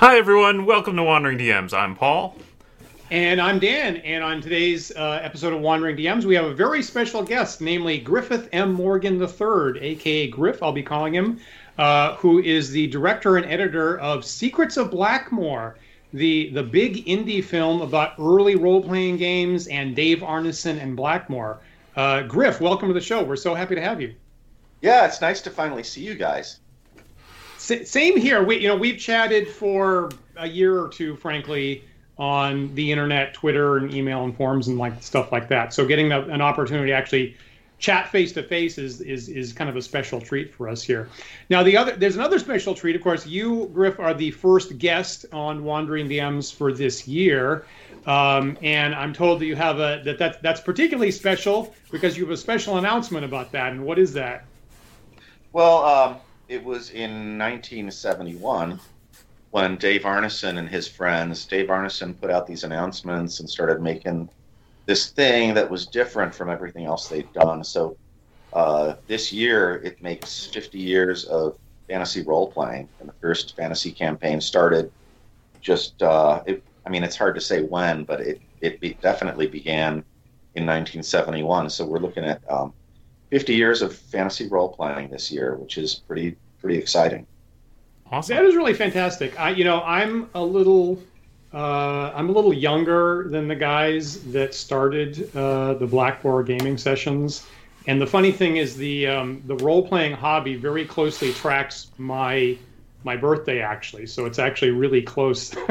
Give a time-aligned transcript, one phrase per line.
[0.00, 0.64] Hi, everyone.
[0.64, 1.74] Welcome to Wandering DMs.
[1.74, 2.34] I'm Paul.
[3.10, 3.98] And I'm Dan.
[3.98, 7.98] And on today's uh, episode of Wandering DMs, we have a very special guest, namely
[7.98, 8.72] Griffith M.
[8.72, 11.38] Morgan III, aka Griff, I'll be calling him,
[11.76, 15.74] uh, who is the director and editor of Secrets of Blackmoor,
[16.14, 21.58] the, the big indie film about early role playing games and Dave Arneson and Blackmoor.
[21.94, 23.22] Uh, Griff, welcome to the show.
[23.22, 24.14] We're so happy to have you.
[24.80, 26.59] Yeah, it's nice to finally see you guys.
[27.60, 28.42] Same here.
[28.42, 31.84] We, you know, we've chatted for a year or two, frankly,
[32.18, 35.72] on the internet, Twitter, and email and forums and like stuff like that.
[35.72, 37.36] So getting an opportunity to actually
[37.78, 41.08] chat face to face is is is kind of a special treat for us here.
[41.48, 42.94] Now, the other there's another special treat.
[42.94, 47.64] Of course, you Griff are the first guest on Wandering DMs for this year.
[48.06, 52.24] Um, and I'm told that you have a that, that that's particularly special because you
[52.24, 53.72] have a special announcement about that.
[53.72, 54.44] And what is that?
[55.52, 56.16] Well, um,
[56.50, 58.80] it was in 1971
[59.52, 64.28] when Dave Arneson and his friends, Dave Arneson put out these announcements and started making
[64.86, 67.62] this thing that was different from everything else they'd done.
[67.62, 67.96] So
[68.52, 71.56] uh, this year, it makes 50 years of
[71.88, 74.90] fantasy role playing, and the first fantasy campaign started
[75.60, 76.02] just.
[76.02, 80.04] Uh, it, I mean, it's hard to say when, but it it be, definitely began
[80.56, 81.70] in 1971.
[81.70, 82.72] So we're looking at um,
[83.30, 87.26] 50 years of fantasy role playing this year, which is pretty pretty exciting.
[88.10, 88.36] Awesome.
[88.36, 89.38] That is really fantastic.
[89.38, 91.00] I, you know, I'm a little,
[91.54, 97.46] uh, I'm a little younger than the guys that started uh, the Blackmoor gaming sessions.
[97.86, 102.58] And the funny thing is, the um, the role playing hobby very closely tracks my
[103.04, 104.06] my birthday actually.
[104.06, 105.50] So it's actually really close.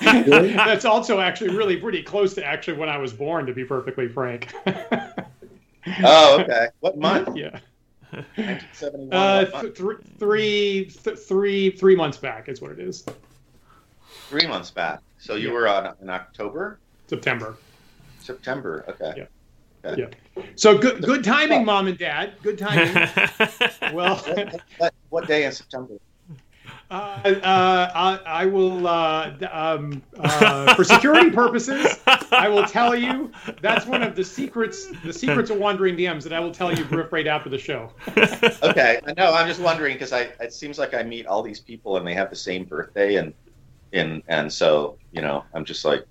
[0.00, 4.08] That's also actually really pretty close to actually when I was born, to be perfectly
[4.08, 4.52] frank.
[6.04, 6.68] oh, okay.
[6.80, 7.30] What month?
[7.36, 7.58] Yeah.
[8.36, 9.12] 1971.
[9.12, 13.06] Uh, th- th- three, th- three, three months back is what it is.
[14.28, 15.00] Three months back.
[15.18, 15.54] So you Yeah.
[15.54, 17.56] were on in October, September.
[18.20, 18.84] September.
[18.88, 19.14] Okay.
[19.16, 19.90] Yeah.
[19.90, 20.06] Okay.
[20.36, 20.42] Yeah.
[20.56, 22.34] So good, good timing, mom and dad.
[22.42, 22.92] Good timing.
[23.94, 25.94] well, What, what, what day in September?
[26.92, 31.98] Uh, uh, I, I will, uh, um, uh, for security purposes,
[32.30, 33.32] I will tell you
[33.62, 36.84] that's one of the secrets, the secrets of wandering DMs that I will tell you,
[36.84, 37.90] Griff, right after the show.
[38.62, 39.32] Okay, I know.
[39.32, 42.14] I'm just wondering because I it seems like I meet all these people and they
[42.14, 43.32] have the same birthday and
[43.92, 46.06] and and so you know I'm just like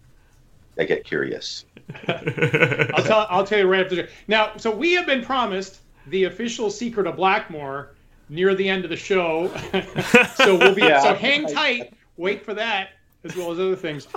[0.79, 1.65] I get curious.
[2.07, 4.09] I'll tell, I'll tell you right after the show.
[4.27, 7.89] Now, so we have been promised the official secret of Blackmoor
[8.31, 9.47] near the end of the show.
[10.35, 11.03] so we'll be Yeah.
[11.03, 12.91] so hang tight, wait for that
[13.23, 14.07] as well as other things.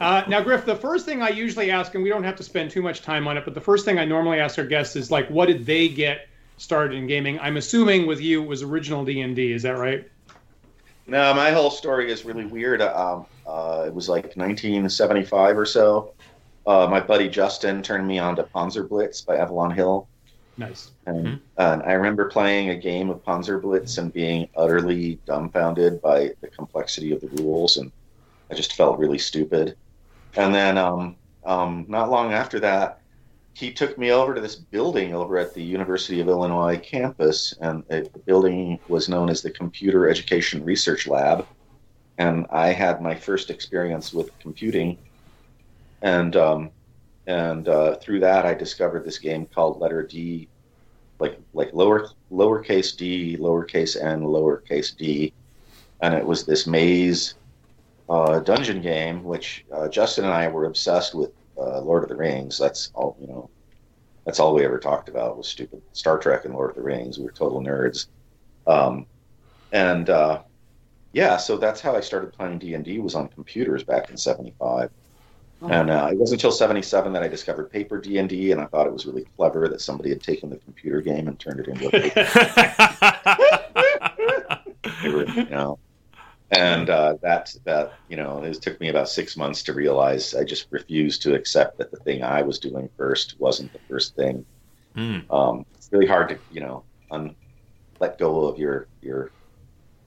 [0.00, 2.70] Uh, now, Griff, the first thing I usually ask, and we don't have to spend
[2.70, 5.10] too much time on it, but the first thing I normally ask our guests is
[5.10, 7.38] like, what did they get started in gaming?
[7.40, 9.52] I'm assuming with you it was original D and D.
[9.52, 10.08] Is that right?
[11.06, 12.80] No, my whole story is really weird.
[12.80, 16.14] Um, uh, it was like 1975 or so.
[16.66, 20.08] Uh, my buddy Justin turned me on to Panzer Blitz by Avalon Hill.
[20.56, 20.92] Nice.
[21.06, 21.40] And, Mhm.
[21.56, 26.48] and I remember playing a game of Panzer Blitz and being utterly dumbfounded by the
[26.48, 27.90] complexity of the rules, and
[28.50, 29.76] I just felt really stupid.
[30.36, 33.00] And then, um, um, not long after that,
[33.54, 37.84] he took me over to this building over at the University of Illinois campus, and
[37.88, 41.46] it, the building was known as the Computer Education Research Lab.
[42.18, 44.98] And I had my first experience with computing,
[46.02, 46.70] and um,
[47.26, 50.48] and uh, through that, I discovered this game called Letter D,
[51.18, 55.32] like like lower lowercase d, lowercase n, lowercase d,
[56.00, 57.34] and it was this maze
[58.08, 61.30] uh, dungeon game, which uh, Justin and I were obsessed with.
[61.56, 62.58] Uh, Lord of the Rings.
[62.58, 63.48] That's all you know.
[64.26, 67.16] That's all we ever talked about was stupid Star Trek and Lord of the Rings.
[67.16, 68.08] We were total nerds,
[68.66, 69.06] um,
[69.70, 70.42] and uh,
[71.12, 72.98] yeah, so that's how I started playing D and D.
[72.98, 74.90] Was on computers back in '75.
[75.70, 78.66] And uh, it wasn't until '77 that I discovered paper D and D, and I
[78.66, 81.68] thought it was really clever that somebody had taken the computer game and turned it
[81.68, 81.90] into a
[85.02, 85.78] paper, you know.
[86.50, 90.44] And uh, that that you know, it took me about six months to realize I
[90.44, 94.44] just refused to accept that the thing I was doing first wasn't the first thing.
[94.96, 95.24] Mm.
[95.32, 97.34] Um, it's really hard to you know un-
[98.00, 99.30] let go of your your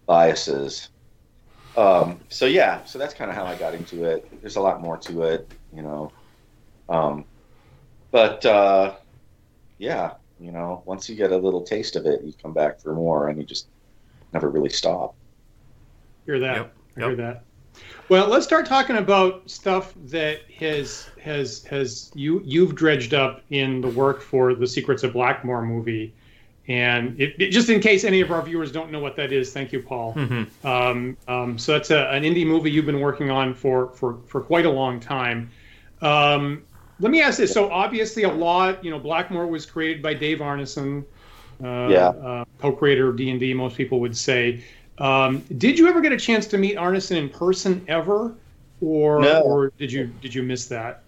[0.05, 0.89] biases
[1.77, 4.27] Um, so yeah, so that's kind of how I got into it.
[4.41, 6.11] There's a lot more to it, you know.
[6.89, 7.23] Um,
[8.09, 8.95] but uh,
[9.77, 12.93] yeah, you know, once you get a little taste of it, you come back for
[12.93, 13.67] more, and you just
[14.33, 15.13] never really stop.
[16.25, 16.55] Hear that?
[16.55, 17.43] Yep, I hear that.
[18.09, 23.81] Well, let's start talking about stuff that has has has you you've dredged up in
[23.81, 26.13] the work for the Secrets of Blackmoor movie,
[26.67, 29.53] and it, it- just in case any of our viewers don't know what that is,
[29.53, 30.13] thank you, Paul.
[30.15, 30.47] Mhm.
[30.65, 34.41] Um, um, so that's a, an indie movie you've been working on for for for
[34.41, 35.49] quite a long time.
[36.01, 36.63] Um,
[36.99, 40.39] let me ask this: so obviously, a lot, you know, Blackmoor was created by Dave
[40.39, 41.03] Arneson,
[41.63, 42.07] uh, Yeah.
[42.09, 43.53] uh, co-creator of D and D.
[43.53, 44.63] Most people would say.
[44.99, 48.33] Um, did you ever get a chance to meet Arneson in person ever,
[48.81, 49.41] or No.
[49.41, 51.03] or did you did you miss that?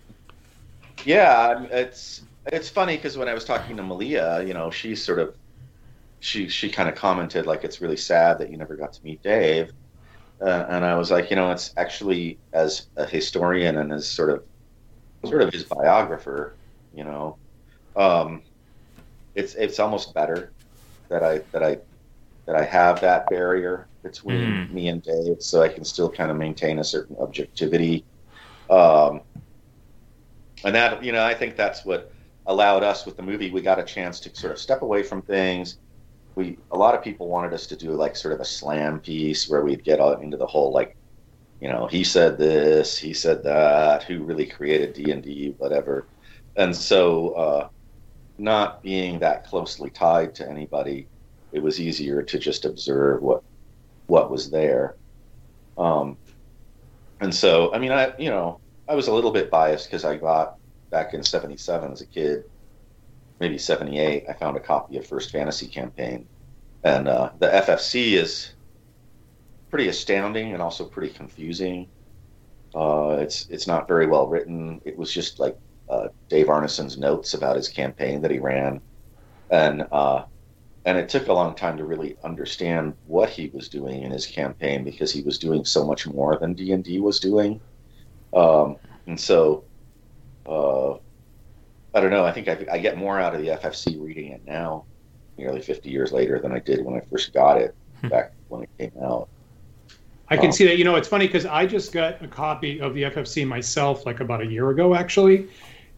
[1.06, 2.22] Yeah, it's
[2.52, 5.34] it's funny because when I was talking to Malia, you know, she sort of
[6.20, 9.22] she she kind of commented like it's really sad that you never got to meet
[9.24, 9.72] Dave,
[10.46, 14.32] uh, and I was like, you know, it's actually as a historian and as sort
[14.32, 14.44] of
[15.26, 16.58] sort of his biographer,
[16.94, 17.40] you know,
[17.96, 18.44] um,
[19.36, 20.54] it's it's almost better
[21.10, 21.80] that I that I
[22.48, 24.70] that I have that barrier between Mhm.
[24.70, 28.06] me and Dave, so I can still kind of maintain a certain objectivity.
[28.70, 29.22] Um,
[30.64, 32.12] and that you know i think that's what
[32.46, 35.22] allowed us with the movie we got a chance to sort of step away from
[35.22, 35.78] things
[36.40, 39.50] we a lot of people wanted us to do like sort of a slam piece
[39.50, 40.96] where we'd get out into the whole like
[41.60, 46.08] you know he said this he said that who really created d&d whatever.
[46.56, 47.68] And so uh,
[48.38, 51.10] not being that closely tied to anybody
[51.52, 53.42] it was easier to just observe what
[54.08, 54.96] what was there.
[55.78, 56.18] Um,
[57.22, 58.60] and so i mean i you know
[58.90, 60.56] I was a little bit biased because I got
[60.90, 62.44] back in '77 as a kid,
[63.40, 64.26] maybe '78.
[64.30, 66.28] I found a copy of First Fantasy Campaign,
[66.84, 68.54] and uh, the FFC is
[69.70, 71.88] pretty astounding and also pretty confusing.
[72.76, 74.82] Uh, it's it's not very well written.
[74.86, 75.58] It was just like
[75.90, 78.82] uh, Dave Arneson's notes about his campaign that he ran,
[79.50, 80.26] and uh,
[80.86, 84.26] and it took a long time to really understand what he was doing in his
[84.26, 87.60] campaign because he was doing so much more than D and D was doing.
[88.34, 88.78] Um,
[89.08, 89.64] and so,
[90.46, 90.96] uh,
[91.94, 92.26] I don't know.
[92.26, 94.86] I think I, I get more out of the FFC reading it now,
[95.38, 97.76] nearly 50 years later, than I did when I first got it
[98.10, 99.30] back when it came out.
[100.30, 100.52] I can Oh.
[100.52, 100.78] see that.
[100.78, 104.20] You know, it's funny because I just got a copy of the FFC myself, like
[104.20, 105.50] about a year ago, actually.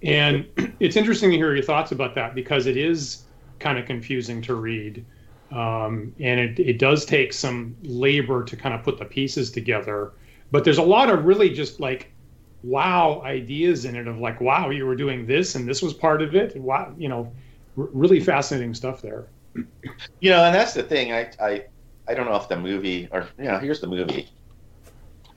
[0.02, 0.48] And
[0.80, 3.26] it's interesting to hear your thoughts about that because it is
[3.60, 5.06] kind of confusing to read.
[5.52, 10.14] Um, and it, it does take some labor to kind of put the pieces together.
[10.52, 12.11] But there's a lot of really just like,
[12.64, 16.22] wow, ideas in it of like, wow, you were doing this and this was part
[16.22, 16.56] of it.
[16.56, 17.32] Wow, you know,
[17.78, 19.28] r- really fascinating stuff there.
[20.20, 21.12] You know, and that's the thing.
[21.12, 21.66] I, I,
[22.08, 24.30] I don't know if the movie, or you know, here's the movie.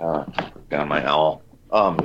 [0.00, 0.24] Uh,
[0.70, 1.42] down my owl.
[1.72, 1.98] Um,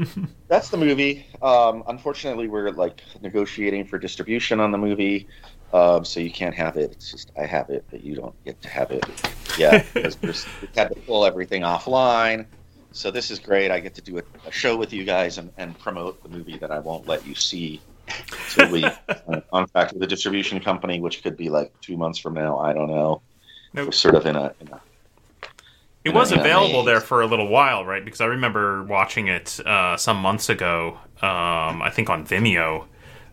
[0.48, 1.26] that's the movie.
[1.42, 5.26] Um, unfortunately, we're like negotiating for distribution on the movie,
[5.74, 6.92] um, so you can't have it.
[6.92, 9.04] It's just I have it, but you don't get to have it.
[9.58, 12.46] Yeah, because there's- we had to pull everything offline.
[12.92, 13.70] So this is great.
[13.70, 16.58] I get to do a, a show with you guys and, and promote the movie
[16.58, 17.86] that I won't let you see
[18.40, 18.84] until we
[19.26, 22.58] uh, contact with the distribution company, which could be like two months from now.
[22.58, 23.22] I don't know.
[23.72, 23.86] Nope.
[23.88, 24.80] We're sort of in a, in a
[26.04, 26.86] It was Yeah, available maze.
[26.86, 28.04] there for a little while, right?
[28.04, 30.98] Because I remember watching it uh, some months ago.
[31.22, 32.86] Um, I think on Vimeo.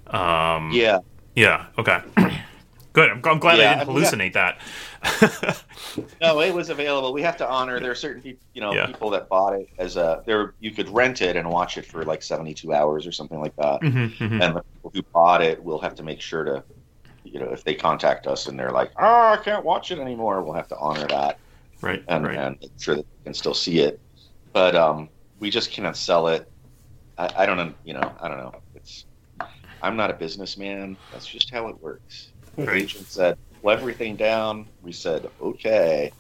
[0.08, 1.00] Um, yeah.
[1.36, 1.68] Yeah.
[1.78, 2.00] Okay.
[2.94, 3.10] Good.
[3.10, 5.64] I'm, I'm glad Yeah, I didn't I mean, hallucinate that.
[6.22, 7.14] No, it was available.
[7.14, 7.80] We have to honor.
[7.80, 8.88] There are certain people, you know, Yeah.
[8.88, 10.22] people that bought it as a.
[10.26, 13.56] There, you could rent it and watch it for like seventy-two hours or something like
[13.56, 13.82] that.
[13.82, 14.42] Mhm, mhm.
[14.44, 16.64] And the people who bought it will have to make sure to,
[17.24, 20.42] you know, if they contact us and they're like, "Oh, I can't watch it anymore,"
[20.44, 21.40] we'll have to honor that
[21.82, 22.04] Right.
[22.08, 22.38] and, right.
[22.38, 24.00] and make sure that they can still see it.
[24.54, 26.52] But um, we just cannot sell it.
[27.18, 27.74] I, I don't know.
[27.84, 28.54] You know, I don't know.
[28.76, 29.06] It's.
[29.82, 30.98] I'm not a businessman.
[31.12, 32.32] That's just how it works.
[32.56, 36.12] The agent said, "Pull everything down." We said, "Okay."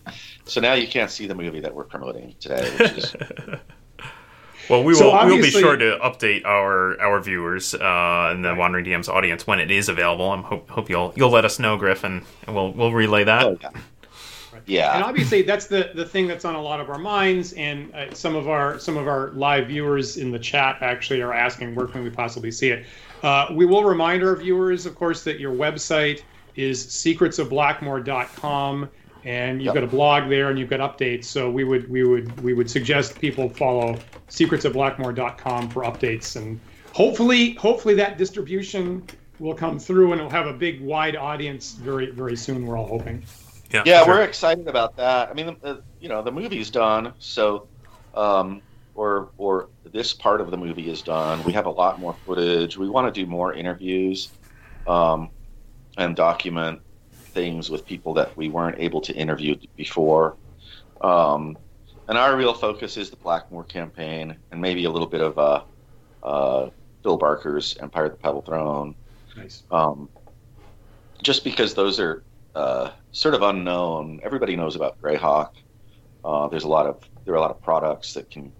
[0.46, 3.16] So now you can't see the movie that we're promoting today, which is
[4.70, 8.54] Well, we will So we'll be sure to update our our viewers uh, and the
[8.54, 10.30] Wandering DMs audience when it is available.
[10.30, 13.46] I hope hope you'll you'll let us know, Griffin, and we'll we'll relay that.
[13.46, 13.70] oh, yeah.
[14.66, 14.94] Yeah.
[14.94, 18.14] and obviously that's the the thing that's on a lot of our minds and uh,
[18.14, 21.88] some of our some of our live viewers in the chat actually are asking where
[21.88, 22.86] can we possibly see it
[23.24, 26.22] uh, we will remind our viewers of course that your website
[26.56, 28.90] is secretsofblackmoor.com
[29.26, 29.76] and you've Yep.
[29.76, 32.70] got a blog there and you've got updates so we would we would we would
[32.70, 33.98] suggest people follow
[34.30, 36.60] secretsofblackmoor.com for updates and
[36.94, 39.04] hopefully hopefully that distribution
[39.40, 42.88] will come through and it'll have a big wide audience very very soon we're all
[42.88, 43.24] hoping
[43.72, 44.16] Yeah, yeah, sure.
[44.16, 45.30] we're excited about that.
[45.30, 47.68] I mean, the, you know, the movie's done, so
[48.16, 48.62] um,
[49.00, 51.42] or or this part of the movie is done.
[51.46, 52.78] We have a lot more footage.
[52.78, 54.28] We want to do more interviews
[54.88, 55.30] um,
[55.98, 60.36] and document things with people that we weren't able to interview before.
[61.00, 61.58] Um,
[62.10, 65.62] and our real focus is the Blackmoor campaign and maybe a little bit of uh,
[66.22, 66.70] uh,
[67.02, 68.96] Phil Barker's Empire of the Petal Throne.
[69.38, 69.64] Nice.
[69.72, 70.10] Um,
[71.24, 74.20] just because those are uh, sort of unknown.
[74.24, 75.52] Everybody knows about Greyhawk.
[76.26, 78.52] Uh, there's a lot of there are a lot of products that can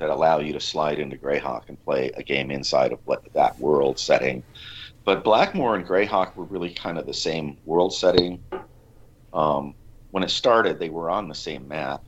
[0.00, 3.00] that allow you to slide into Greyhawk and play a game inside of
[3.34, 4.42] that world setting.
[5.04, 8.42] But Blackmoor and Greyhawk were really kind of the same world setting.
[9.34, 9.74] Um,
[10.10, 12.02] when it started, they were on the same map,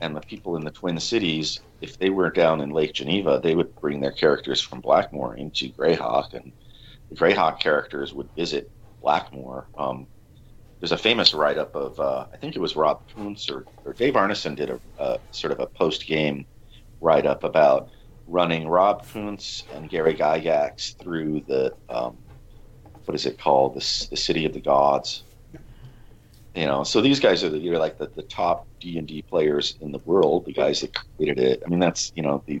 [0.00, 3.54] and the people in the Twin Cities, if they were down in Lake Geneva, they
[3.54, 6.52] would bring their characters from Blackmoor into Greyhawk, and
[7.10, 8.70] the Greyhawk characters would visit
[9.04, 9.66] Blackmoor.
[9.76, 10.06] Um,
[10.80, 13.92] there's a famous write up of uh, I think it was Rob Kuntz or, or
[13.92, 16.46] Dave Arneson did a, sort of a post game
[17.06, 17.88] write up about
[18.26, 22.16] running Rob Kuntz and Gary Gygax through the um,
[23.04, 25.22] what is it called the, the City of the Gods.
[26.56, 29.22] You know, so these guys are the, you're like the, the top D and D
[29.22, 31.62] players in the world, the guys that created it.
[31.64, 32.60] I mean, that's you know the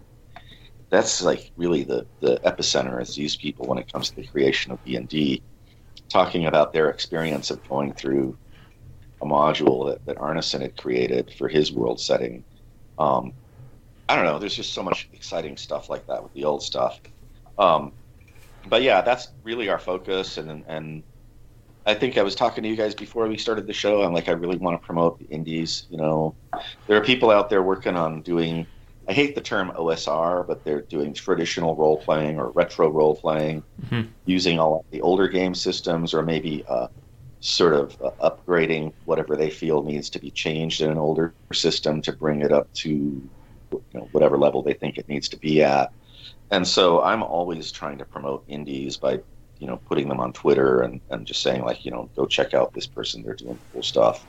[0.90, 4.70] that's like really the the epicenter is these people when it comes to the creation
[4.70, 5.42] of D and D
[6.08, 8.36] talking about their experience of going through
[9.22, 12.44] a module that, that Arneson had created for his world setting.
[12.98, 13.32] Um,
[14.08, 14.38] I don't know.
[14.38, 17.00] There's just so much exciting stuff like that with the old stuff.
[17.58, 17.92] Um,
[18.64, 20.38] but yeah, that's really our focus.
[20.38, 21.04] And and
[21.86, 24.02] I think I was talking to you guys before we started the show.
[24.02, 25.86] I'm like, I really want to promote the indies.
[25.88, 26.36] You know,
[26.88, 28.68] there are people out there working on doing.
[29.08, 33.64] I hate the term OSR, but they're doing traditional role playing or retro role playing,
[33.82, 34.14] Mhm.
[34.26, 36.88] using all the older game systems, or maybe uh,
[37.40, 42.02] sort of uh, upgrading whatever they feel needs to be changed in an older system
[42.02, 43.30] to bring it up to
[43.92, 45.92] you know, whatever level they think it needs to be at.
[46.50, 49.20] And so I'm always trying to promote indies by
[49.58, 52.54] you know putting them on Twitter and, and just saying like you know go check
[52.54, 54.26] out this person they're doing cool stuff.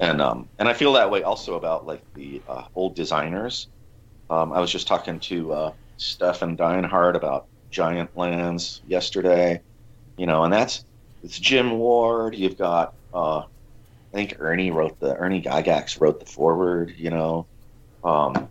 [0.00, 3.68] And um, and I feel that way also about like the uh, old designers.
[4.30, 9.60] Um, I was just talking to uh, Stefan Deinhardt about Giant Lands yesterday,
[10.16, 10.84] you know, and that's
[11.22, 12.34] it's Jim Ward.
[12.34, 16.94] You've got uh, I think Ernie wrote the Ernie Gygax wrote the foreword.
[16.96, 17.46] You know,
[18.04, 18.48] um,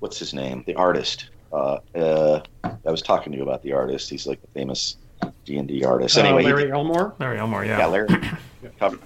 [0.00, 0.62] what's his name?
[0.66, 1.30] The artist.
[1.52, 4.10] Uh, uh, I was talking to you about the artist.
[4.10, 4.96] He's like the famous
[5.44, 6.18] D and D artist.
[6.18, 7.14] Anyway, uh, he Larry Elmore.
[7.18, 7.78] Larry Elmore, yeah.
[7.78, 8.08] yeah, Larry.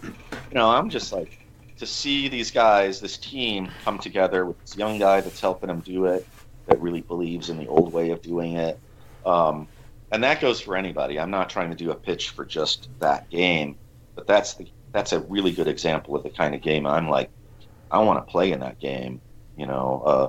[0.50, 1.38] You know, I'm just like
[1.76, 5.78] to see these guys, this team, come together with this young guy that's helping them
[5.80, 6.26] do it,
[6.66, 8.78] that really believes in the old way of doing it.
[9.25, 9.68] Um,
[10.11, 11.20] and that goes for anybody.
[11.20, 13.76] I'm not trying to do a pitch for just that game,
[14.14, 17.30] but that's the that's a really good example of the kind of game I'm like,
[17.92, 19.20] I want to play in that game.
[19.56, 20.28] You know, uh,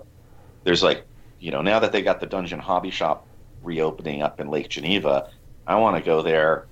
[0.63, 1.05] there's like,
[1.39, 3.25] you know, now that they got the Dungeon Hobby Shop
[3.63, 5.29] reopening up in Lake Geneva,
[5.65, 6.67] I want to go there.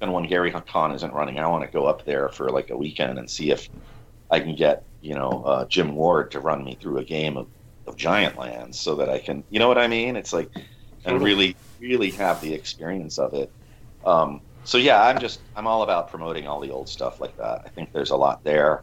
[0.00, 2.76] And when Gary Con isn't running, I want to go up there for like a
[2.76, 3.68] weekend and see if
[4.30, 7.46] I can get, you know, uh, Jim Ward to run me through a game of,
[7.86, 10.16] of Giant Lands so that I can, you know what I mean?
[10.16, 10.50] It's like,
[11.04, 13.52] and really, really have the experience of it.
[14.04, 17.62] Um, so yeah, I'm just, I'm all about promoting all the old stuff like that.
[17.64, 18.82] I think there's a lot there.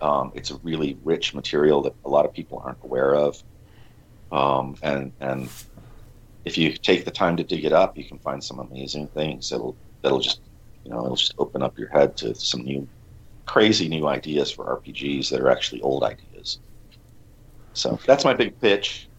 [0.00, 3.42] Um, it's a really rich material that a lot of people aren't aware of.
[4.32, 5.48] Um, and, and
[6.44, 9.50] if you take the time to dig it up, you can find some amazing things
[9.50, 10.40] that'll, that'll just,
[10.84, 12.86] you know, it'll just open up your head to some new,
[13.46, 16.58] crazy new ideas for RPGs that are actually old ideas.
[17.72, 19.08] So that's my big pitch.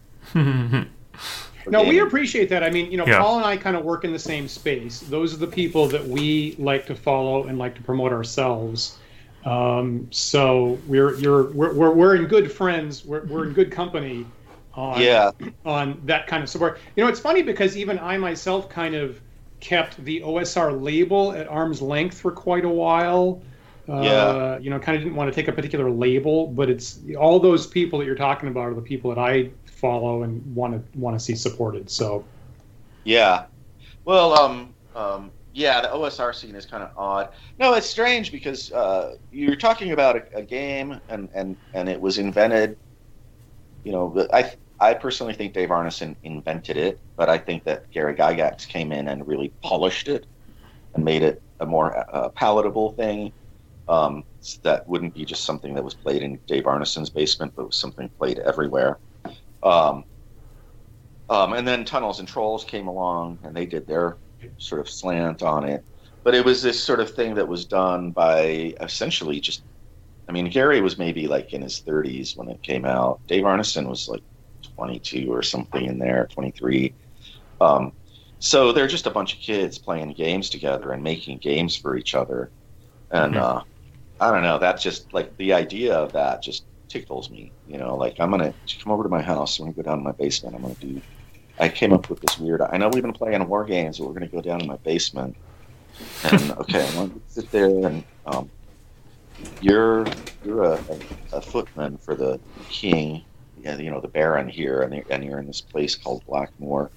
[1.70, 2.62] No, we appreciate that.
[2.62, 3.18] I mean, you know, Yeah.
[3.18, 5.00] Paul and I kind of work in the same space.
[5.00, 8.98] Those are the people that we like to follow and like to promote ourselves.
[9.44, 13.04] Um, so we're you're we're, we're, we're in good friends.
[13.04, 14.26] We're, we're in good company
[14.74, 15.30] on Yeah.
[15.64, 16.78] on that kind of support.
[16.96, 19.20] You know, it's funny because even I myself kind of
[19.60, 23.42] kept the OSR label at arm's length for quite a while.
[23.88, 24.58] Uh, Yeah.
[24.58, 27.66] You know, kind of didn't want to take a particular label, but it's all those
[27.66, 31.18] people that you're talking about are the people that I follow and want to want
[31.18, 31.88] to see supported.
[31.90, 32.24] So
[33.04, 33.44] Yeah.
[34.04, 37.30] Well, um, um, yeah, the OSR scene is kind of odd.
[37.58, 42.00] No, it's strange because uh, you're talking about a, a game and, and, and it
[42.00, 42.76] was invented.
[43.84, 48.14] You know, I I personally think Dave Arneson invented it, but I think that Gary
[48.14, 50.26] Gygax came in and really polished it
[50.94, 53.32] and made it a more uh, palatable thing.
[53.88, 54.24] Um,
[54.62, 58.08] that wouldn't be just something that was played in Dave Arneson's basement, but was something
[58.18, 58.98] played everywhere.
[59.62, 60.04] Um,
[61.28, 64.18] um, and then Tunnels and Trolls came along, and they did their
[64.58, 65.84] sort of slant on it.
[66.24, 69.62] but it was this sort of thing that was done by essentially just.
[70.28, 73.18] I mean, Gary was maybe like in his 30s when it came out.
[73.28, 74.20] Dave Arneson was like
[74.76, 76.92] 22 or something in there, 23.
[77.58, 77.92] Um,
[78.38, 82.14] so they're just a bunch of kids playing games together and making games for each
[82.14, 82.50] other.
[83.10, 83.58] And mm-hmm.
[83.58, 83.62] uh,
[84.20, 87.52] I don't know, that's just like the idea of that just tickles me.
[87.66, 89.58] You know, like I'm gonna come over to my house.
[89.58, 90.56] I'm gonna go down to my basement.
[90.56, 91.00] I'm gonna do.
[91.60, 92.60] I came up with this weird.
[92.60, 95.36] I know we've been playing war games, but we're gonna go down in my basement.
[96.24, 98.50] And okay, I'm gonna sit there and um,
[99.60, 100.06] you're
[100.44, 100.80] you're a,
[101.32, 103.24] a, a, footman for the king,
[103.62, 106.90] you know, the baron here, and, and you're in this place called Blackmoor.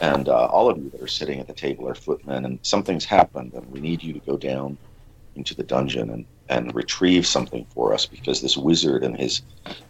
[0.00, 3.04] And uh, all of you that are sitting at the table are footmen, and something's
[3.04, 4.76] happened, and we need you to go down
[5.36, 9.42] into the dungeon and, and retrieve something for us because this wizard and his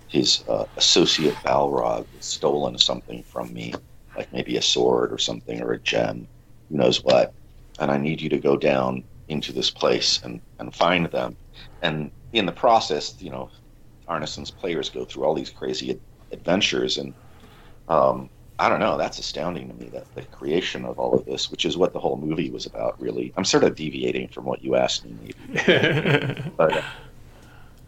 [0.08, 3.74] his uh, associate Balrog has stolen something from me,
[4.16, 6.26] like maybe a sword or something or a gem,
[6.68, 7.32] who knows what.
[7.78, 11.36] And I need you to go down into this place and, and find them.
[11.80, 13.50] And in the process, you know,
[14.08, 15.98] Arneson's players go through all these crazy
[16.32, 17.14] adventures and
[17.88, 18.96] um, I don't know.
[18.96, 21.98] That's astounding to me that the creation of all of this, which is what the
[21.98, 23.32] whole movie was about, really.
[23.36, 26.52] I'm sort of deviating from what you asked me, maybe.
[26.56, 26.82] but, uh,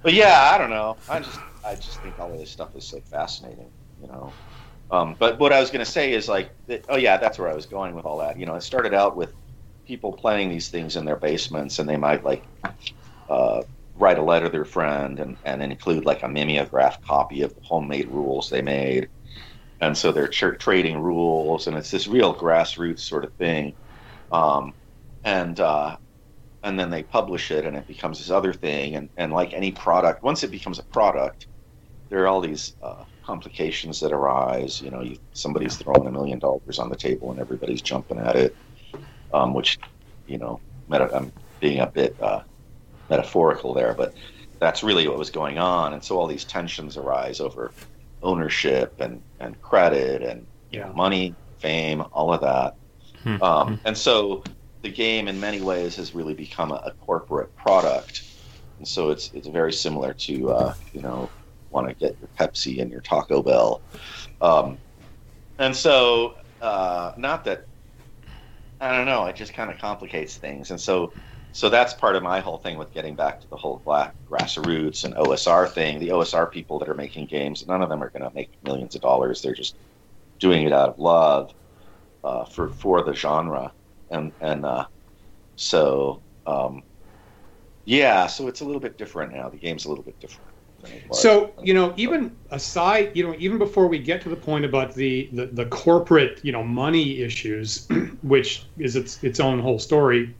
[0.03, 0.97] but yeah, I don't know.
[1.09, 4.33] I just I just think all of this stuff is so fascinating, you know.
[4.91, 6.55] Um, but what I was going to say is like,
[6.89, 8.39] oh yeah, that's where I was going with all that.
[8.39, 9.33] You know, it started out with
[9.87, 12.49] people playing these things in their basements, and they might like
[13.29, 13.63] uh,
[13.95, 17.61] write a letter to their friend and, and include like a mimeograph copy of the
[17.63, 19.09] homemade rules they made
[19.81, 23.75] and so they're tra- trading rules, and it's this real grassroots sort of thing.
[24.33, 24.75] Um,
[25.25, 25.97] and uh,
[26.63, 28.97] and then they publish it, and it becomes this other thing.
[28.97, 31.49] And, and like any product, once it becomes a product,
[32.11, 34.81] there are all these uh, complications that arise.
[34.81, 38.37] You know, you, somebody's throwing a million dollars on the table, and everybody's jumping at
[38.37, 38.57] it,
[39.33, 39.79] um, which
[40.27, 42.43] you know, meta- I'm being a bit uh,
[43.11, 44.15] metaphorical there, but
[44.59, 45.93] that's really what was going on.
[45.93, 47.73] And so all these tensions arise over
[48.23, 50.91] ownership and, and credit and yeah.
[50.95, 52.77] money, fame, all of that.
[53.23, 53.43] Hmm.
[53.43, 53.87] Um, hmm.
[53.87, 54.43] and so
[54.83, 58.23] the game, in many ways, has really become a, a corporate product.
[58.79, 61.31] And so it's it's very similar to uh, you know
[61.75, 63.83] want to get your Pepsi and your Taco Bell.
[64.41, 64.79] Um,
[65.59, 67.67] and so uh, not that
[68.81, 70.71] I don't know, it just kind of complicates things.
[70.71, 71.15] And so
[71.53, 75.05] so that's part of my whole thing with getting back to the whole black grassroots
[75.05, 76.01] and OSR thing.
[76.01, 78.95] The OSR people that are making games, none of them are going to make millions
[78.97, 79.41] of dollars.
[79.43, 79.77] They're just
[80.41, 81.53] doing it out of love
[82.25, 83.75] uh, for for the genre,
[84.11, 84.87] and and uh,
[85.57, 86.83] so um,
[87.85, 89.51] yeah, so it's a little bit different now.
[89.51, 90.54] The game's a little bit different.
[91.13, 94.95] So you know, even aside, you know, even before we get to the point about
[94.95, 97.87] the the, the corporate, you know, money issues,
[98.23, 100.35] which is its its own whole story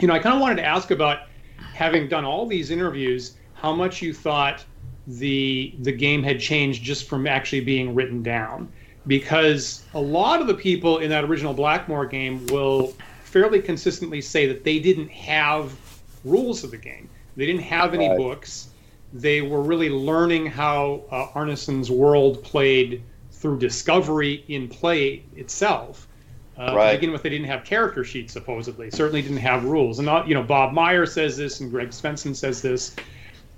[0.00, 1.28] you know, I kind of wanted to ask about
[1.74, 4.64] having done all these interviews, how much you thought
[5.06, 8.70] the the game had changed just from actually being written down,
[9.06, 14.46] because a lot of the people in that original Blackmoor game will fairly consistently say
[14.46, 15.72] that they didn't have
[16.24, 17.08] rules of the game.
[17.36, 18.18] They didn't have any right.
[18.18, 18.68] books.
[19.20, 26.08] They were really learning how uh, Arneson's world played through discovery in play itself.
[26.58, 26.92] Uh, right.
[26.92, 28.90] To begin with, they didn't have character sheets supposedly.
[28.90, 29.98] Certainly didn't have rules.
[29.98, 32.96] And not, you know, Bob Meyer says this, and Greg Svenson says this.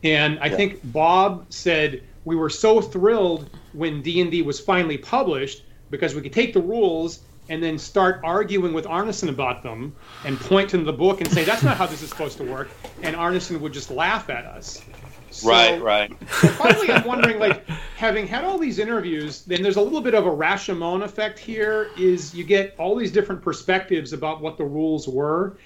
[0.05, 0.57] And I yeah.
[0.57, 6.15] think Bob said we were so thrilled when D and D was finally published because
[6.15, 9.95] we could take the rules and then start arguing with Arneson about them
[10.25, 12.69] and point to the book and say that's not how this is supposed to work,
[13.03, 14.83] and Arneson would just laugh at us.
[15.31, 16.11] So, right, right.
[16.41, 20.15] so finally, I'm wondering, like, having had all these interviews, then there's a little bit
[20.15, 21.91] of a Rashomon effect here.
[21.99, 25.57] Is you get all these different perspectives about what the rules were.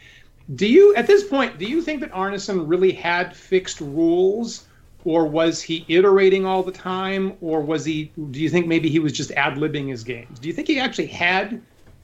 [0.56, 4.66] Do you, at this point, do you think that Arneson really had fixed rules,
[5.04, 8.10] or was he iterating all the time, or was he?
[8.30, 10.38] Do you think maybe he was just ad libbing his games?
[10.38, 11.62] Do you think he actually had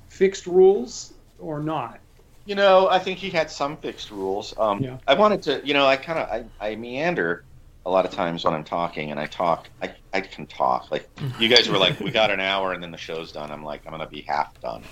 [0.09, 1.99] fixed rules, or not?
[2.47, 4.55] You know, I think he had some fixed rules.
[4.57, 4.97] Um, yeah.
[5.07, 7.44] I wanted to, you know, I kind of I, I meander
[7.88, 10.90] a lot of times when I'm talking and I talk, I, I can talk.
[10.90, 13.51] Like you guys were like, we got an hour and then the show's done.
[13.51, 14.88] I'm like, I'm gonna be half done.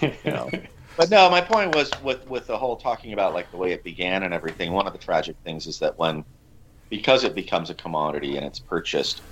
[0.00, 0.48] You know.
[0.96, 3.82] but no, my point was with with the whole talking about like the way it
[3.82, 4.70] began and everything.
[4.72, 6.24] One of the tragic things is that when
[6.88, 9.22] because it becomes a commodity and it's purchased,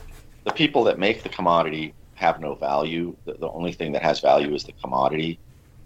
[0.44, 3.16] the people that make the commodity have no value.
[3.26, 5.38] The, the only thing that has value is the commodity.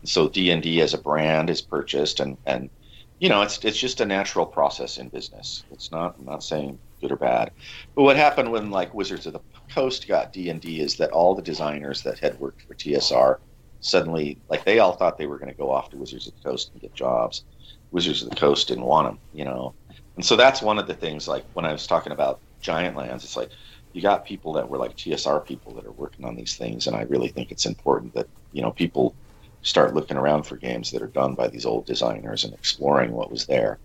[0.07, 2.71] So D and D as a brand is purchased and and
[3.19, 5.67] you know it's it's just a natural process in business.
[5.71, 7.51] It's not I'm not saying good or bad.
[7.95, 11.11] But what happened when like Wizards of the Coast got D and D is that
[11.11, 13.37] all the designers that had worked for TSR
[13.81, 16.49] suddenly like they all thought they were going to go off to Wizards of the
[16.49, 17.45] Coast and get jobs,
[17.91, 19.75] Wizards of the Coast didn't want them, you know.
[20.17, 21.29] And so that's one of the things.
[21.29, 23.51] Like when I was talking about Giant Lands, it's like
[23.93, 26.97] you got people that were like TSR people that are working on these things, and
[26.97, 29.15] I really think it's important that you know people
[29.63, 33.31] start looking around for games that are done by these old designers and exploring what
[33.31, 33.79] was there.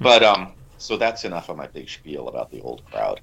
[0.00, 3.20] But um, so that's enough of my big spiel about the old crowd.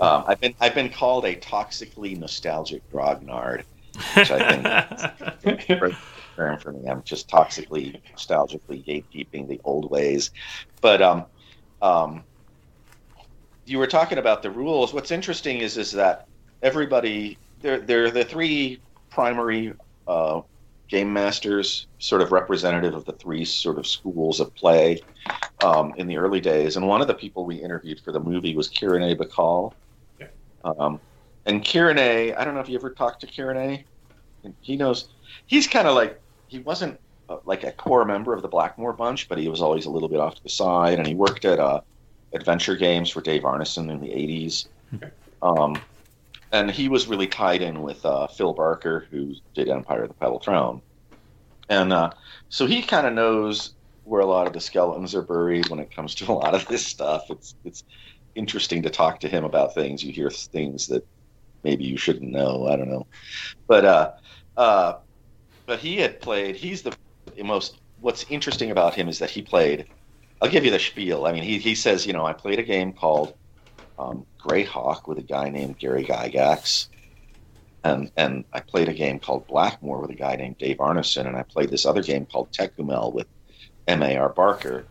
[0.00, 3.62] Um, I've been I've been called a toxically nostalgic grognard,
[4.14, 5.96] which I think is
[6.36, 6.88] term for me.
[6.88, 10.30] I'm just toxically nostalgically gatekeeping the old ways.
[10.80, 11.26] But um,
[11.80, 12.24] um,
[13.66, 14.92] you were talking about the rules.
[14.92, 16.26] What's interesting is is that
[16.62, 19.74] everybody they're they're the three primary
[20.08, 20.40] uh,
[20.88, 25.00] game masters, sort of representative of the three sort of schools of play
[25.64, 26.76] um, in the early days.
[26.76, 29.74] And one of the people we interviewed for the movie was Chirine ba Kal.
[30.20, 30.26] Yeah.
[30.64, 31.00] Um,
[31.46, 33.84] and Chirine I don't know if you ever talked to Chirine
[34.60, 35.08] He knows.
[35.46, 39.28] He's kind of like he wasn't uh, like a core member of the Blackmoor bunch,
[39.28, 40.98] but he was always a little bit off to the side.
[40.98, 41.80] And he worked at uh,
[42.32, 44.66] Adventure Games for Dave Arneson in the '80s.
[44.94, 45.10] Okay.
[45.42, 45.80] Um,
[46.50, 50.14] and he was really tied in with uh, Phil Barker, who did Empire of the
[50.14, 50.80] Petal Throne,
[51.68, 52.10] and uh,
[52.48, 53.74] so he kind of knows
[54.08, 56.66] where a lot of the skeletons are buried when it comes to a lot of
[56.66, 57.30] this stuff.
[57.30, 57.84] It's it's
[58.34, 60.02] interesting to talk to him about things.
[60.02, 61.06] You hear things that
[61.62, 62.66] maybe you shouldn't know.
[62.66, 63.06] I don't know,
[63.66, 64.12] but uh,
[64.56, 64.94] uh,
[65.66, 66.56] but he had played.
[66.56, 66.96] He's the
[67.44, 67.78] most.
[68.00, 69.86] What's interesting about him is that he played.
[70.40, 71.26] I'll give you the spiel.
[71.26, 73.34] I mean, he he says, you know, I played a game called
[73.98, 76.88] um, Greyhawk with a guy named Gary Gygax.
[77.84, 81.36] And, and I played a game called Blackmoor with a guy named Dave Arneson, and
[81.36, 83.28] I played this other game called Tékumel with
[83.88, 84.28] M.A.R.
[84.28, 84.86] Barker,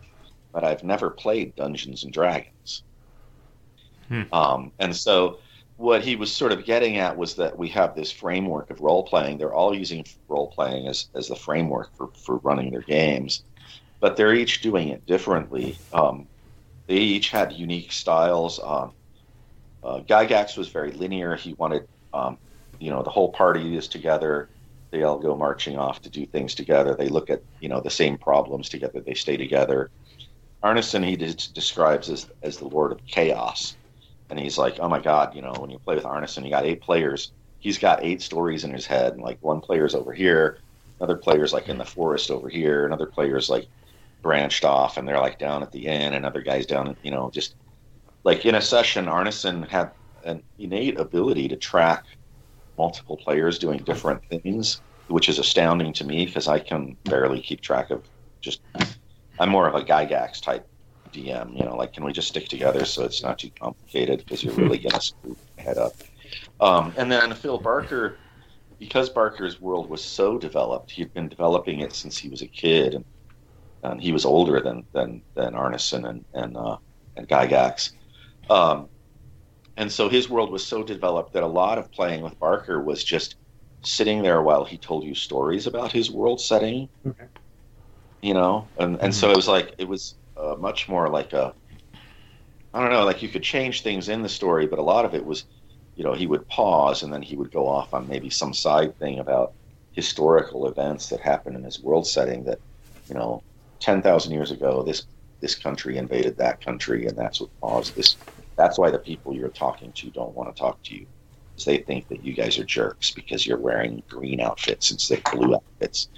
[0.52, 2.82] but I've never played Dungeons and Dragons.
[4.08, 4.22] Hmm.
[4.32, 5.38] Um, and so
[5.76, 9.04] what he was sort of getting at was that we have this framework of role
[9.04, 9.38] playing.
[9.38, 13.44] They're all using role playing as, as the framework for, for running their games,
[14.00, 15.78] but they're each doing it differently.
[15.92, 16.26] Um,
[16.88, 18.58] they each had unique styles.
[18.58, 18.92] Um,
[19.84, 21.36] uh, Gygax was very linear.
[21.36, 22.38] He wanted, um,
[22.80, 24.48] you know, the whole party is together.
[24.90, 26.94] They all go marching off to do things together.
[26.94, 29.00] They look at, you know, the same problems together.
[29.00, 29.90] They stay together.
[30.64, 33.76] Arneson he describes as as the Lord of Chaos,
[34.28, 36.66] and he's like, oh my God, you know, when you play with Arneson, you got
[36.66, 37.32] eight players.
[37.58, 40.58] He's got eight stories in his head, and like one player's over here,
[40.98, 43.68] another player's like in the forest over here, another player's like
[44.22, 47.30] branched off, and they're like down at the inn, and other guys down, you know,
[47.32, 47.54] just
[48.24, 49.92] like in a session, Arneson had
[50.24, 52.04] an innate ability to track
[52.78, 57.60] multiple players doing different things, which is astounding to me because I can barely keep
[57.60, 58.02] track of
[58.40, 58.60] just.
[59.40, 60.66] I'm more of a Gygax type
[61.12, 61.56] DM.
[61.56, 64.54] You know, like can we just stick together so it's not too complicated because you're
[64.54, 65.92] really gonna screw head up.
[66.60, 68.16] Um, and then Phil Barker,
[68.78, 72.94] because Barker's world was so developed, he'd been developing it since he was a kid,
[72.94, 73.04] and,
[73.82, 76.76] and he was older than than than Arneson and and uh,
[77.16, 77.92] and Gygax.
[78.50, 78.88] Um,
[79.78, 83.04] and so his world was so developed that a lot of playing with Barker was
[83.04, 83.36] just
[83.82, 86.88] sitting there while he told you stories about his world setting.
[87.06, 87.26] Okay.
[88.20, 89.12] You know, and and mm-hmm.
[89.12, 91.54] so it was like it was uh, much more like a
[92.74, 95.14] I don't know, like you could change things in the story, but a lot of
[95.14, 95.44] it was,
[95.94, 98.98] you know, he would pause and then he would go off on maybe some side
[98.98, 99.52] thing about
[99.92, 102.58] historical events that happened in his world setting that,
[103.08, 103.44] you know,
[103.78, 105.06] ten thousand years ago this
[105.40, 108.16] this country invaded that country and that's what caused this
[108.58, 111.06] that's why the people you're talking to don't want to talk to you.
[111.54, 115.32] Because they think that you guys are jerks because you're wearing green outfits instead of
[115.32, 116.08] blue outfits.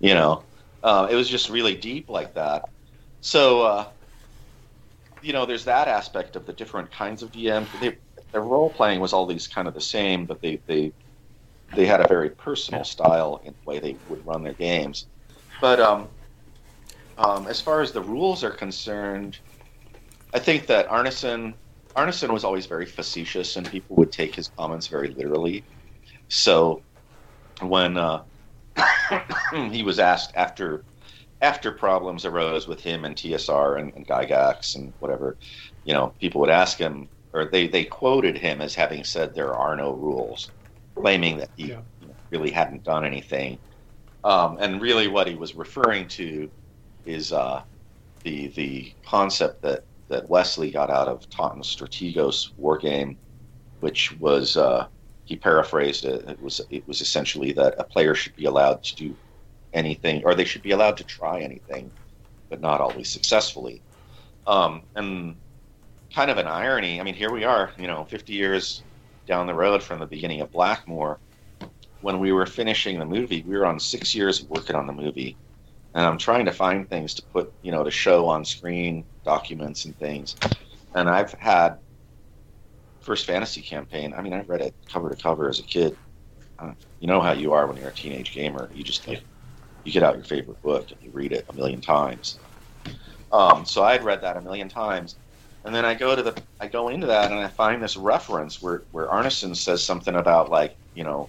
[0.00, 0.44] You know,
[0.82, 2.68] uh, it was just really deep like that.
[3.20, 3.86] So, uh,
[5.22, 7.66] you know, there's that aspect of the different kinds of DM.
[7.80, 7.96] They,
[8.32, 10.92] their role playing was always kind of the same, but they, they
[11.74, 15.06] they had a very personal style in the way they would run their games.
[15.60, 16.08] But um,
[17.18, 19.38] um, as far as the rules are concerned,
[20.32, 21.54] I think that Arneson
[21.98, 25.64] Arneson was always very facetious, and people would take his comments very literally.
[26.28, 26.80] So
[27.60, 28.22] when uh,
[29.72, 30.84] he was asked after
[31.40, 35.36] after problems arose with him and TSR and, and Gygax and whatever,
[35.84, 39.54] you know, people would ask him, or they, they quoted him as having said there
[39.54, 40.50] are no rules,
[40.96, 41.80] claiming that he yeah.
[42.00, 43.58] you know, really hadn't done anything.
[44.22, 46.48] Um, and really, what he was referring to
[47.04, 47.62] is uh,
[48.22, 53.18] the the concept that that Wesley got out of Totten's Strategos war game,
[53.80, 54.86] which was uh,
[55.24, 56.28] he paraphrased it.
[56.28, 59.16] It was it was essentially that a player should be allowed to do
[59.72, 61.90] anything, or they should be allowed to try anything,
[62.48, 63.82] but not always successfully.
[64.46, 65.36] Um, and
[66.14, 67.00] kind of an irony.
[67.00, 68.82] I mean, here we are, you know, 50 years
[69.26, 71.18] down the road from the beginning of Blackmoor.
[72.00, 75.36] When we were finishing the movie, we were on six years working on the movie,
[75.98, 79.84] and I'm trying to find things to put, you know, to show on screen documents
[79.84, 80.36] and things.
[80.94, 81.78] And I've had
[83.00, 84.14] first fantasy campaign.
[84.16, 85.96] I mean, I read it cover to cover as a kid.
[86.60, 88.70] Uh, you know how you are when you're a teenage gamer.
[88.72, 89.24] You just like
[89.82, 92.38] you get out your favorite book and you read it a million times.
[93.32, 95.16] Um, so I'd read that a million times,
[95.64, 98.62] and then I go to the I go into that and I find this reference
[98.62, 101.28] where where Arneson says something about like you know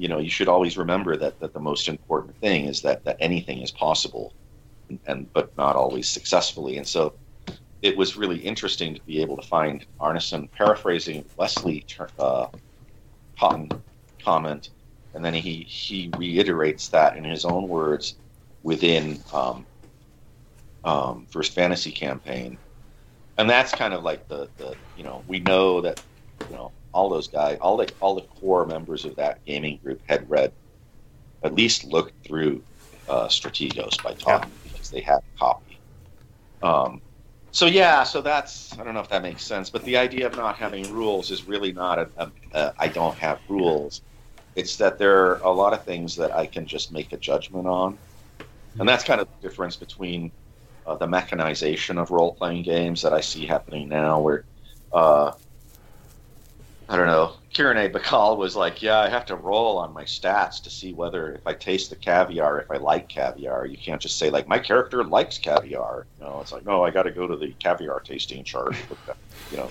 [0.00, 3.18] you know you should always remember that that the most important thing is that that
[3.20, 4.32] anything is possible
[4.88, 6.78] and, and but not always successfully.
[6.78, 7.14] And so
[7.82, 11.84] it was really interesting to be able to find Arneson paraphrasing Wesley
[12.18, 12.46] uh,
[14.24, 14.70] comment
[15.14, 18.14] and then he he reiterates that in his own words
[18.62, 19.66] within um,
[20.84, 22.58] um, First Fantasy campaign,
[23.36, 25.98] and that's kind of like the the you know we know that
[26.48, 30.00] you know all those guys, all the all the core members of that gaming group
[30.08, 30.52] had read,
[31.42, 32.62] at least looked through
[33.08, 34.72] uh, Strategos by Totten yeah.
[34.72, 35.78] because they had a copy.
[36.62, 37.00] Um,
[37.52, 40.36] so yeah, so that's I don't know if that makes sense, but the idea of
[40.36, 44.02] not having rules is really not a, a, a I don't have rules.
[44.54, 47.66] It's that there are a lot of things that I can just make a judgment
[47.66, 47.98] on,
[48.78, 50.30] and that's kind of the difference between
[50.86, 54.44] uh, the mechanization of role playing games that I see happening now, where
[54.92, 55.32] uh,
[56.90, 57.34] I don't know.
[57.54, 60.92] Chirine ba Kal was like, "Yeah, I have to roll on my stats to see
[60.92, 63.64] whether if I taste the caviar, if I like caviar.
[63.64, 66.08] You can't just say like my character likes caviar.
[66.18, 68.74] You know, it's like no, I got to go to the caviar tasting chart.
[69.52, 69.70] you know,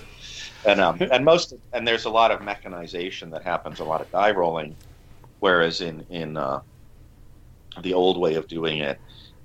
[0.64, 4.10] and um, and most and there's a lot of mechanization that happens, a lot of
[4.10, 4.74] die rolling,
[5.40, 6.60] whereas in in uh,
[7.82, 8.98] the old way of doing it,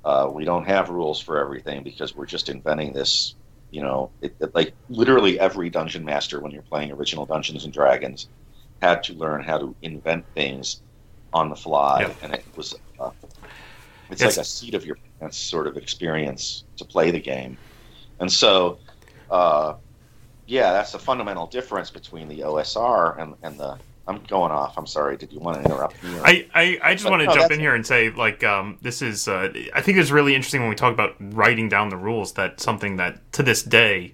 [0.05, 3.35] uh, we don't have rules for everything because we're just inventing this
[3.75, 7.73] you know, it, it, like literally every dungeon master when you're playing original Dungeons and
[7.73, 8.29] Dragons
[8.81, 10.81] had to learn how to invent things
[11.33, 12.15] on the fly, yep.
[12.23, 13.11] and it was uh,
[14.09, 17.57] it's, like a seat of your pants sort of experience to play the game,
[18.19, 18.79] and so.
[19.29, 19.75] Uh,
[20.47, 24.77] yeah, that's the fundamental difference between the OSR and, and the I'm going off.
[24.77, 25.17] I'm sorry.
[25.17, 26.17] Did you want to interrupt me?
[26.17, 26.25] Or...
[26.25, 28.77] I, I, I just but, want to no, jump in here and say, like, um,
[28.81, 29.27] this is.
[29.27, 32.33] Uh, I think it's really interesting when we talk about writing down the rules.
[32.33, 34.13] That something that to this day,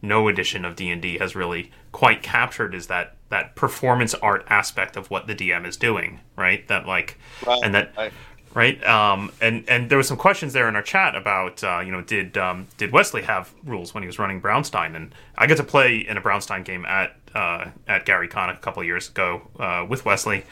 [0.00, 4.44] no edition of D and D has really quite captured is that that performance art
[4.48, 6.66] aspect of what the DM is doing, right?
[6.68, 7.60] That like, right.
[7.62, 7.96] and that.
[7.96, 8.12] Right
[8.54, 8.82] right?
[8.84, 12.02] Um, and and there was some questions there in our chat about uh, you know
[12.02, 14.94] did um, did Wesley have rules when he was running Braunstein?
[14.94, 18.56] And I got to play in a Braunstein game at uh, at Gary Con a
[18.56, 20.44] couple years ago uh, with Wesley,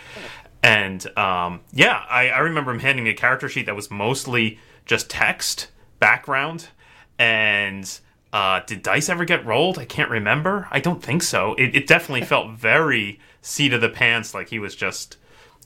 [0.62, 4.58] and um, yeah, I, I remember him handing me a character sheet that was mostly
[4.86, 6.68] just text background
[7.18, 8.00] and.
[8.32, 9.76] Uh, did dice ever get rolled?
[9.76, 10.68] I can't remember.
[10.70, 11.54] I don't think so.
[11.54, 15.16] It, it definitely felt very seat of the pants, like he was just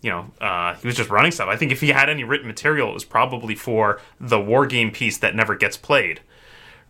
[0.05, 1.49] you know, uh, he was just running stuff.
[1.49, 4.91] I think if he had any written material, it was probably for the war game
[4.91, 6.21] piece that never gets played,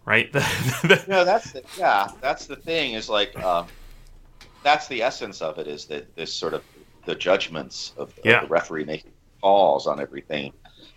[0.05, 0.35] right?
[0.35, 2.94] no, that's the, yeah, that's the thing.
[2.94, 3.66] Is like uh,
[4.64, 5.68] that's the essence of it.
[5.68, 6.64] Is that this sort of
[7.05, 8.40] the judgments of, yeah.
[8.40, 10.53] the referee making calls on everything,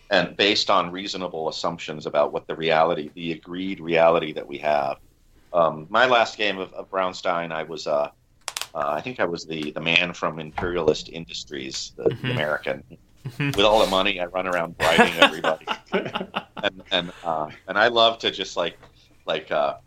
[0.10, 4.98] and based on reasonable assumptions about what the reality, the agreed reality that we have.
[5.54, 8.10] Um, my last game of, of Braunstein, I was uh,
[8.78, 12.28] uh, I think I was the the man from Imperialist Industries, the, mm-hmm.
[12.28, 12.84] the American.
[13.26, 13.58] Mm-hmm.
[13.58, 15.66] With all the money, I run around bribing everybody,
[16.64, 18.78] and and uh, and I love to just like
[19.26, 19.78] like uh,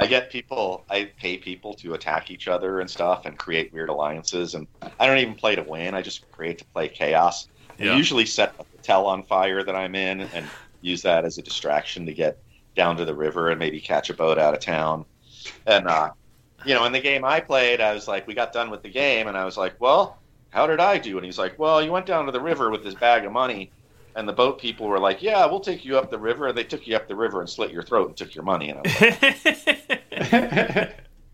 [0.00, 3.90] I get people, I pay people to attack each other and stuff, and create weird
[3.90, 4.54] alliances.
[4.54, 4.66] And
[4.98, 7.48] I don't even play to win; I just create to play chaos.
[7.78, 7.92] Yeah.
[7.92, 10.44] I usually set a hotel on fire that I'm in, and
[10.80, 12.38] use that as a distraction to get
[12.74, 15.04] down to the river and maybe catch a boat out of town.
[15.64, 16.10] And uh,
[16.64, 18.88] you know, in the game I played, I was like, we got done with the
[18.88, 20.18] game, and I was like, well,
[20.50, 21.16] how did I do?
[21.16, 23.70] And he's like, well, you went down to the river with this bag of money,
[24.14, 26.48] and the boat people were like, yeah, we'll take you up the river.
[26.48, 28.70] And they took you up the river and slit your throat and took your money.
[28.70, 29.12] And, like,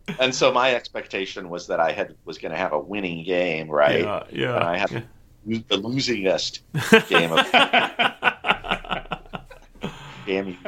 [0.18, 3.70] and so my expectation was that I had was going to have a winning game,
[3.70, 4.00] right?
[4.00, 4.56] Yeah, yeah.
[4.56, 5.06] And I had
[5.46, 6.58] the losingest
[7.08, 7.52] game of
[10.26, 10.58] game.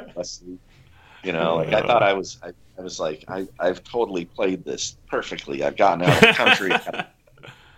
[1.24, 2.38] You know, like I thought I was.
[2.42, 5.62] I, I was like, I, I've totally played this perfectly.
[5.62, 6.72] I've gotten out of the country.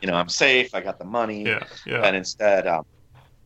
[0.01, 0.75] you know, I'm safe.
[0.75, 1.45] I got the money.
[1.45, 2.03] Yeah, yeah.
[2.03, 2.87] And instead, um,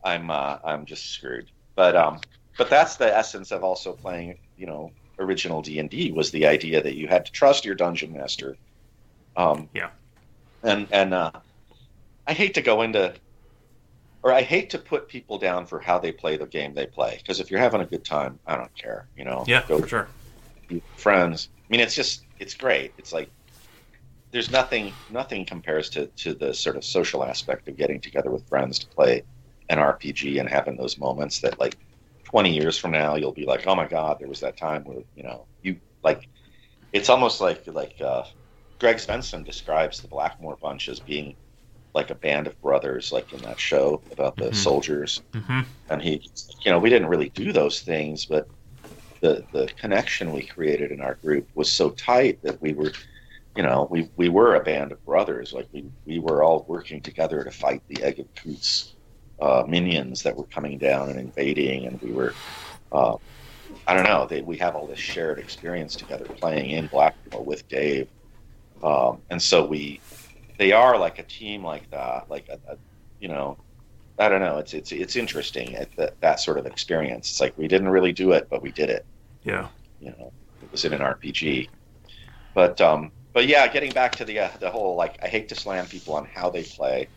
[0.03, 1.51] I'm uh, I'm just screwed.
[1.75, 2.19] But um,
[2.57, 4.37] but that's the essence of also playing.
[4.57, 7.75] You know, original D and D was the idea that you had to trust your
[7.75, 8.55] dungeon master.
[9.35, 9.89] Um, yeah.
[10.63, 11.31] And and uh,
[12.27, 13.13] I hate to go into,
[14.23, 17.17] or I hate to put people down for how they play the game they play.
[17.17, 19.07] Because if you're having a good time, I don't care.
[19.17, 19.43] You know.
[19.47, 20.07] Yeah, go, for sure
[20.95, 21.49] friends.
[21.57, 22.93] I mean, it's just it's great.
[22.97, 23.29] It's like
[24.31, 28.47] there's nothing nothing compares to to the sort of social aspect of getting together with
[28.47, 29.23] friends to play
[29.69, 31.77] an RPG and having those moments that like
[32.31, 35.03] 20 years from now, you'll be like, oh my God, there was that time where,
[35.15, 36.29] you know, you like,
[36.93, 38.23] it's almost like, like, uh,
[38.79, 41.35] Greg Svenson describes the Blackmoor Bunch as being
[41.93, 44.55] like a band of brothers, like in that show about the mm-hmm.
[44.55, 45.21] soldiers.
[45.33, 45.59] Mm-hmm.
[45.89, 46.29] And he,
[46.61, 48.47] you know, we didn't really do those things, but
[49.21, 52.91] the the connection we created in our group was so tight that we were,
[53.55, 55.53] you know, we we were a band of brothers.
[55.53, 58.95] Like we we were all working together to fight the Egg of Coot's
[59.41, 62.33] uh, minions that were coming down and invading, and we were.
[62.91, 63.15] Uh,
[63.87, 64.27] I don't know.
[64.27, 68.09] They, we have all this shared experience together playing in Blackmoor with Dave,
[68.83, 70.01] um, and so we
[70.57, 72.77] they are like a team like that, like a, a
[73.19, 73.57] you know,
[74.21, 74.59] I don't know.
[74.59, 77.31] It's it's it's interesting at that that sort of experience.
[77.31, 79.03] It's like we didn't really do it, but we did it.
[79.43, 79.67] Yeah.
[79.99, 80.31] You know,
[80.61, 81.69] it was in an RPG.
[82.53, 85.55] But um, but yeah, getting back to the uh, the whole like I hate to
[85.55, 87.07] slam people on how they play.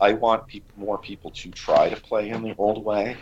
[0.00, 3.16] I want pe- more people to try to play in the old way,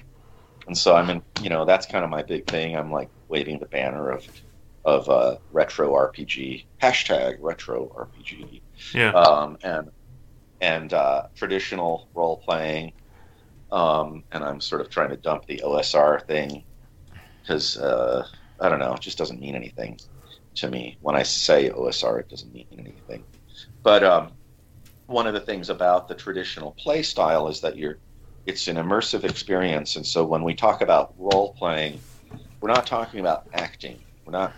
[0.66, 1.22] and so I'm in.
[1.40, 2.76] You know, that's kind of my big thing.
[2.76, 4.26] I'm like waving the banner of
[4.84, 8.62] of uh, retro RPG hashtag retro RPG.
[8.94, 9.10] Yeah.
[9.10, 9.90] Um, and
[10.60, 12.92] and uh, traditional role playing.
[13.70, 16.64] Um, and I'm sort of trying to dump the OSR thing
[17.42, 18.26] because uh,
[18.60, 19.98] I don't know, it just doesn't mean anything
[20.56, 20.98] to me.
[21.00, 23.24] When I say OSR, it doesn't mean anything.
[23.82, 24.32] But um,
[25.06, 27.98] one of the things about the traditional play style is that you're
[28.46, 32.00] it's an immersive experience, and so when we talk about role playing,
[32.60, 34.00] we're not talking about acting.
[34.24, 34.56] We're not.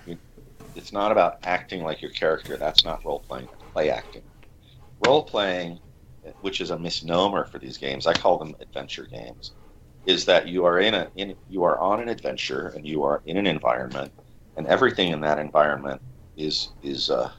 [0.76, 2.56] It's not about acting like your character.
[2.56, 3.48] That's not role playing.
[3.72, 4.22] Play acting.
[5.04, 5.80] Role playing,
[6.40, 9.52] which is a misnomer for these games, I call them adventure games,
[10.06, 13.22] is that you are in a in you are on an adventure and you are
[13.26, 14.12] in an environment,
[14.56, 16.02] and everything in that environment
[16.36, 17.30] is is uh,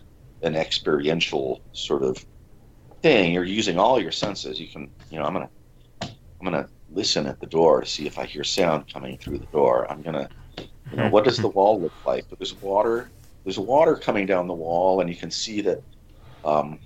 [0.42, 2.26] an experiential sort of
[3.02, 3.34] thing.
[3.34, 4.60] You're using all your senses.
[4.60, 5.50] You can, you know, I'm gonna
[6.02, 9.48] I'm gonna listen at the door to see if I hear sound coming through the
[9.48, 9.90] door.
[9.92, 10.30] I'm gonna
[10.92, 12.26] you know, what does the wall look like?
[12.30, 13.10] But there's water.
[13.44, 15.84] There's water coming down the wall, and you can see that
[16.44, 16.80] um,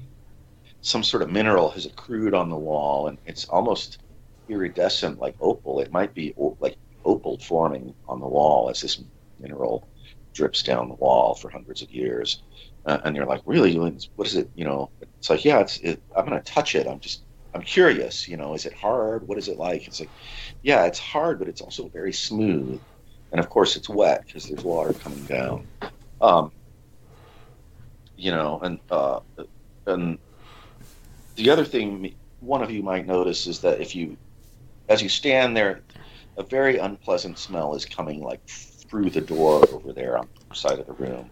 [0.85, 3.97] some sort of mineral has accrued on the wall, and it's almost
[4.47, 5.79] iridescent, like opal.
[5.79, 9.01] It might be like opal forming on the wall as this
[9.39, 9.87] mineral
[10.33, 12.43] drips down the wall for hundreds of years.
[12.85, 13.75] Uh, and you're like, really?
[14.15, 14.47] What is it?
[14.53, 15.79] You know, it's like, yeah, it's.
[15.79, 16.85] It, I'm going to touch it.
[16.85, 17.23] I'm just.
[17.55, 18.27] I'm curious.
[18.27, 19.27] You know, is it hard?
[19.27, 19.87] What is it like?
[19.87, 20.09] It's like,
[20.61, 22.79] yeah, it's hard, but it's also very smooth
[23.31, 25.67] and of course it's wet because there's water coming down.
[26.21, 26.51] Um,
[28.15, 29.19] you know, and uh,
[29.87, 30.17] and
[31.35, 34.17] the other thing one of you might notice is that if you,
[34.89, 35.81] as you stand there,
[36.37, 40.79] a very unpleasant smell is coming like through the door over there on the side
[40.79, 41.29] of the room,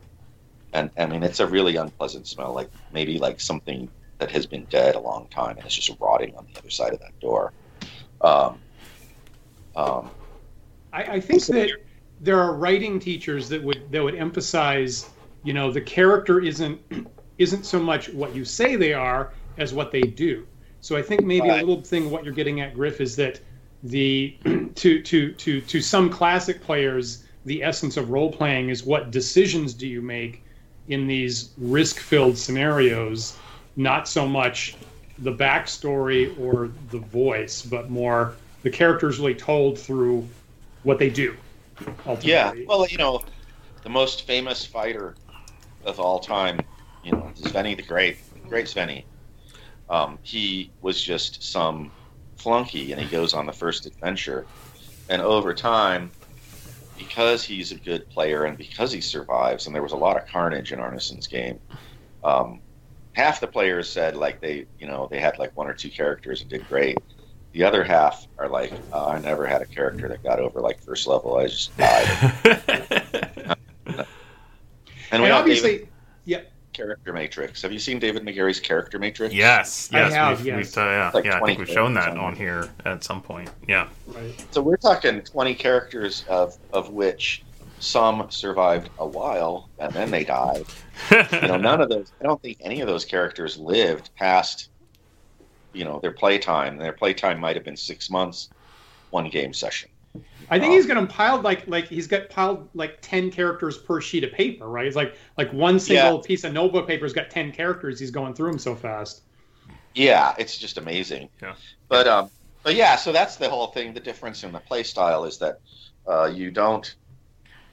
[0.74, 3.90] and I mean it's a really unpleasant smell, like maybe like something
[4.20, 6.94] that has been dead a long time and it's just rotting on the other side
[6.94, 7.52] of that door.
[8.22, 8.60] Um,
[9.76, 10.10] um,
[10.94, 11.72] I, I think that
[12.22, 15.10] there are writing teachers that would that would emphasize,
[15.44, 16.80] you know, the character isn't
[17.38, 20.46] isn't so much what you say they are as what they do.
[20.82, 21.62] So I think maybe right.
[21.62, 23.40] a little thing what you're getting at, Griff, is that
[23.84, 24.36] the
[24.76, 29.74] to to to to some classic players, the essence of role playing is what decisions
[29.74, 30.44] do you make
[30.88, 33.38] in these risk filled scenarios,
[33.76, 34.76] not so much
[35.20, 40.28] the backstory or the voice, but more the characters really told through
[40.84, 41.36] what they do.
[42.06, 42.32] Ultimately.
[42.32, 43.22] Yeah, well, you know,
[43.84, 45.16] the most famous fighter
[45.86, 46.60] of all time,
[47.04, 49.04] you know, Svenny the Great, Great Svenny.
[49.90, 51.92] Um, he was just some
[52.38, 54.46] flunky, and he goes on the first adventure,
[55.10, 56.12] and over time,
[56.98, 60.28] because he's a good player and because he survives, and there was a lot of
[60.28, 61.60] carnage in Arneson's game.
[62.24, 62.62] Um,
[63.14, 66.42] half the players said like they, you know, they had like one or two characters
[66.42, 66.98] and did great,
[67.54, 70.82] the other half are like, uh, I never had a character that got over like
[70.82, 71.38] first level.
[71.38, 72.34] I just died.
[73.86, 74.06] and,
[75.12, 75.93] and obviously, David, yeah.
[76.74, 77.62] Character Matrix.
[77.62, 79.34] Have you seen David Megarry's Character Matrix?
[79.34, 80.58] Yes, yes, I have, we've, yes.
[80.58, 83.50] We've, uh, yeah, like yeah I think we've shown that on here at some point.
[83.68, 83.88] Yeah.
[84.08, 84.46] Right.
[84.52, 87.44] So we're talking twenty characters of of which
[87.80, 90.66] some survived a while and then they died.
[91.12, 92.12] you know, none of those.
[92.20, 94.70] I don't think any of those characters lived past
[95.74, 96.78] you know their playtime.
[96.78, 98.50] Their playtime might have been six months,
[99.10, 99.90] one game session.
[100.54, 104.00] I think he's got them piled like like he's got piled like ten characters per
[104.00, 104.86] sheet of paper, right?
[104.86, 106.28] It's like like one single yeah.
[106.28, 108.00] piece of notebook paper's got ten characters.
[108.00, 109.24] He's going through them so fast.
[109.96, 111.30] Yeah, it's just amazing.
[111.42, 111.56] Yeah.
[111.88, 112.30] But um,
[112.62, 113.96] but yeah, so that's the whole thing.
[113.96, 115.60] The difference in the play style is that
[116.08, 116.94] uh, you don't,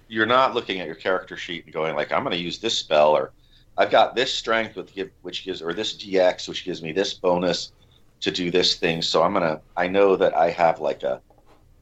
[0.08, 2.78] you're not looking at your character sheet and going like, I'm going to use this
[2.78, 3.32] spell or
[3.76, 7.72] I've got this strength with which gives or this DX which gives me this bonus
[8.20, 9.02] to do this thing.
[9.02, 9.60] So I'm gonna.
[9.76, 11.20] I know that I have like a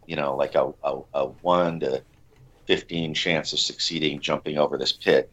[0.08, 2.02] you know, like a, a, a one to
[2.66, 5.30] fifteen chance of succeeding jumping over this pit.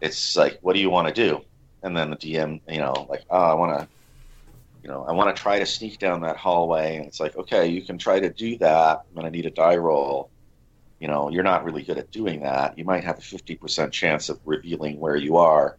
[0.00, 1.42] It's like, what do you want to do?
[1.84, 3.88] And then the DM, you know, like, oh, I want to,
[4.82, 6.96] you know, I want to try to sneak down that hallway.
[6.96, 9.02] And it's like, okay, you can try to do that.
[9.08, 10.28] I'm going to need a die roll.
[10.98, 12.76] You know, you're not really good at doing that.
[12.76, 15.78] You might have a 50% chance of revealing where you are.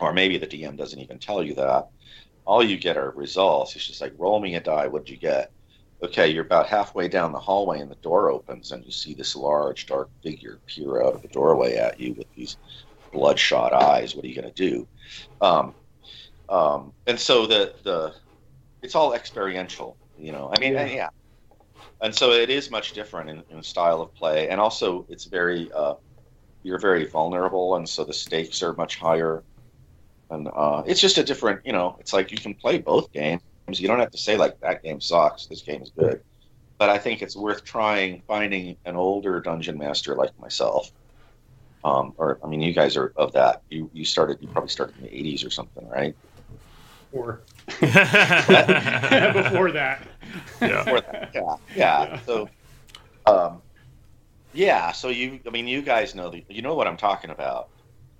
[0.00, 1.88] Or maybe the DM doesn't even tell you that.
[2.46, 3.76] All you get are results.
[3.76, 4.86] It's just like, roll me a die.
[4.86, 5.52] What'd you get?
[6.02, 9.36] Okay, you're about halfway down the hallway and the door opens and you see this
[9.36, 12.56] large, dark figure peer out of the doorway at you with these
[13.12, 14.14] bloodshot eyes.
[14.14, 14.86] What are you going to do?
[15.40, 15.74] Um,
[16.48, 18.14] um, and so the the
[18.82, 20.50] it's all experiential, you know.
[20.54, 20.86] I mean, yeah.
[20.86, 21.08] yeah.
[22.00, 25.70] And so it is much different in, in style of play, and also it's very
[25.72, 25.94] uh,
[26.62, 29.42] you're very vulnerable, and so the stakes are much higher.
[30.30, 31.96] And uh, it's just a different, you know.
[32.00, 33.42] It's like you can play both games.
[33.78, 35.46] You don't have to say like that game sucks.
[35.46, 36.22] This game is good.
[36.78, 40.90] But I think it's worth trying finding an older dungeon master like myself
[41.84, 43.62] um, or I mean, you guys are of that.
[43.70, 44.38] You you started.
[44.40, 46.14] You probably started in the '80s or something, right?
[47.12, 47.80] Or before
[49.72, 50.06] that.
[50.60, 50.84] Yeah.
[50.84, 51.30] Before that.
[51.34, 51.40] Yeah.
[51.40, 51.56] yeah.
[51.74, 52.20] Yeah.
[52.20, 52.48] So,
[53.26, 53.62] um,
[54.52, 54.92] yeah.
[54.92, 57.68] So you, I mean, you guys know the, you know what I'm talking about,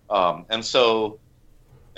[0.08, 1.18] um, and so,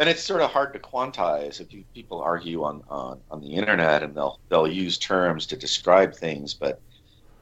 [0.03, 3.55] and it's sort of hard to quantize if you people argue on on on the
[3.55, 6.81] internet and they'll they'll use terms to describe things, but.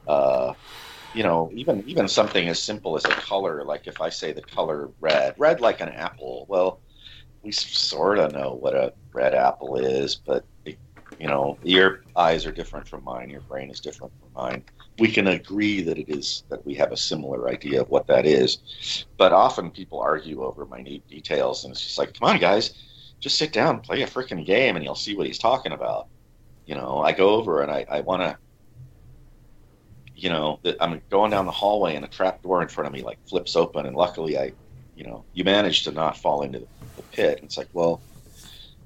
[0.07, 0.53] Uh,
[1.13, 4.41] you know, even even something as simple as a color, like if I say the
[4.41, 6.79] color red, red like an apple, well,
[7.43, 10.77] we sort of know what a red apple is, but it,
[11.19, 14.63] you know, your eyes are different from mine, your brain is different from mine.
[15.01, 18.25] We can agree that it is that we have a similar idea of what that
[18.25, 22.75] is, but often people argue over minute details, and it's just like, come on, guys,
[23.19, 26.07] just sit down, play a freaking game, and you'll see what he's talking about.
[26.67, 28.37] You know, I go over and I, I want to
[30.21, 33.01] you know, I'm going down the hallway and a trap door in front of me
[33.01, 34.53] like flips open, and luckily I,
[34.95, 37.39] you know, you manage to not fall into the pit.
[37.39, 38.01] And it's like, well,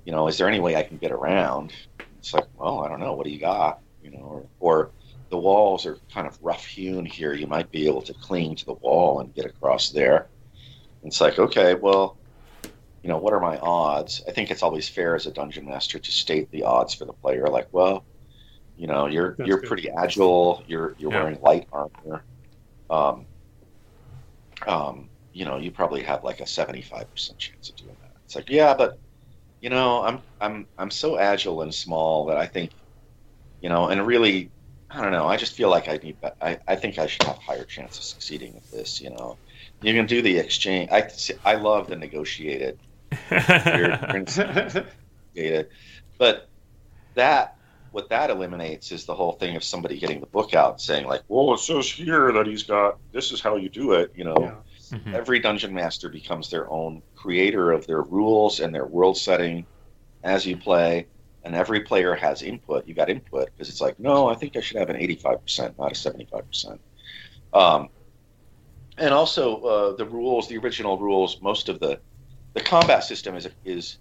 [0.06, 1.74] you know, is there any way I can get around?
[2.20, 3.14] It's like, well, I don't know.
[3.14, 3.82] What do you got?
[4.02, 4.92] You know, or, or
[5.30, 7.34] the walls are kind of rough hewn here.
[7.34, 10.28] You might be able to cling to the wall and get across there.
[11.02, 12.18] And it's like, okay, well,
[13.04, 14.24] you know, what are my odds?
[14.28, 17.14] I think it's always fair as a dungeon master to state the odds for the
[17.14, 17.48] player.
[17.48, 18.04] Like, well,
[18.78, 19.68] you know, you're That's you're good.
[19.68, 20.64] pretty agile.
[20.68, 21.24] You're you're yeah.
[21.24, 22.24] wearing light armor.
[22.90, 23.26] Um,
[24.68, 28.12] um, you know, you probably have like a seventy five percent chance of doing that.
[28.26, 28.98] It's like, yeah, but
[29.62, 32.72] you know, I'm I'm I'm so agile and small that I think,
[33.62, 34.50] you know, and really,
[34.90, 35.28] I don't know.
[35.28, 36.18] I just feel like I need.
[36.42, 39.02] I I think I should have a higher chance of succeeding with this.
[39.02, 39.38] You know,
[39.82, 40.90] you can do the exchange.
[40.92, 41.10] I
[41.44, 42.80] I love the negotiated.
[46.18, 46.50] but
[47.16, 47.56] that
[47.92, 51.08] what that eliminates is the whole thing of somebody getting the book out and saying
[51.08, 54.26] like, "Well, it says here that he's got this is how you do it." You
[54.26, 54.98] know, yeah.
[54.98, 55.16] mm-hmm.
[55.16, 59.66] every dungeon master becomes their own creator of their rules and their world setting
[60.24, 61.08] as you play,
[61.46, 62.88] and every player has input.
[62.88, 65.78] You got input because it's like, no, I think I should have an eighty-five percent,
[65.80, 66.82] not a seventy-five percent.
[67.54, 67.90] Um,
[68.98, 72.00] and also uh, the rules, the original rules, most of the
[72.54, 73.98] the combat system is a, is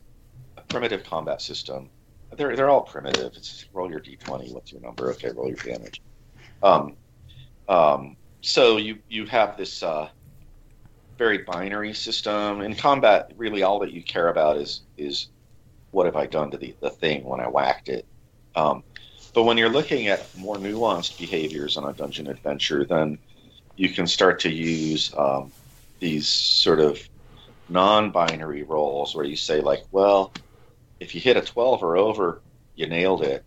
[0.56, 1.90] a primitive combat system
[2.36, 3.32] they're they're all primitive.
[3.36, 4.52] It's roll your d20.
[4.52, 5.10] What's your number?
[5.12, 6.00] Okay, roll your damage.
[6.62, 6.96] Um,
[7.68, 10.08] um, so you you have this uh,
[11.18, 13.32] very binary system in combat.
[13.36, 15.28] Really, all that you care about is is
[15.94, 18.06] what have I done to the, the thing when I whacked it.
[18.54, 18.82] Um,
[19.34, 23.18] but when you're looking at more nuanced behaviors on a dungeon adventure, then
[23.76, 25.52] you can start to use um,
[26.00, 27.00] these sort of
[27.68, 30.32] non-binary rolls where you say like, well,
[31.00, 32.42] if you hit a 12 or over,
[32.74, 33.44] you nailed it.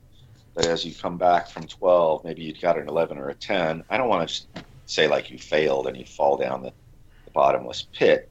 [0.56, 3.84] But as you come back from 12, maybe you got an 11 or a 10.
[3.90, 6.74] I don't want to say like you failed and you fall down the,
[7.26, 8.30] the bottomless pit.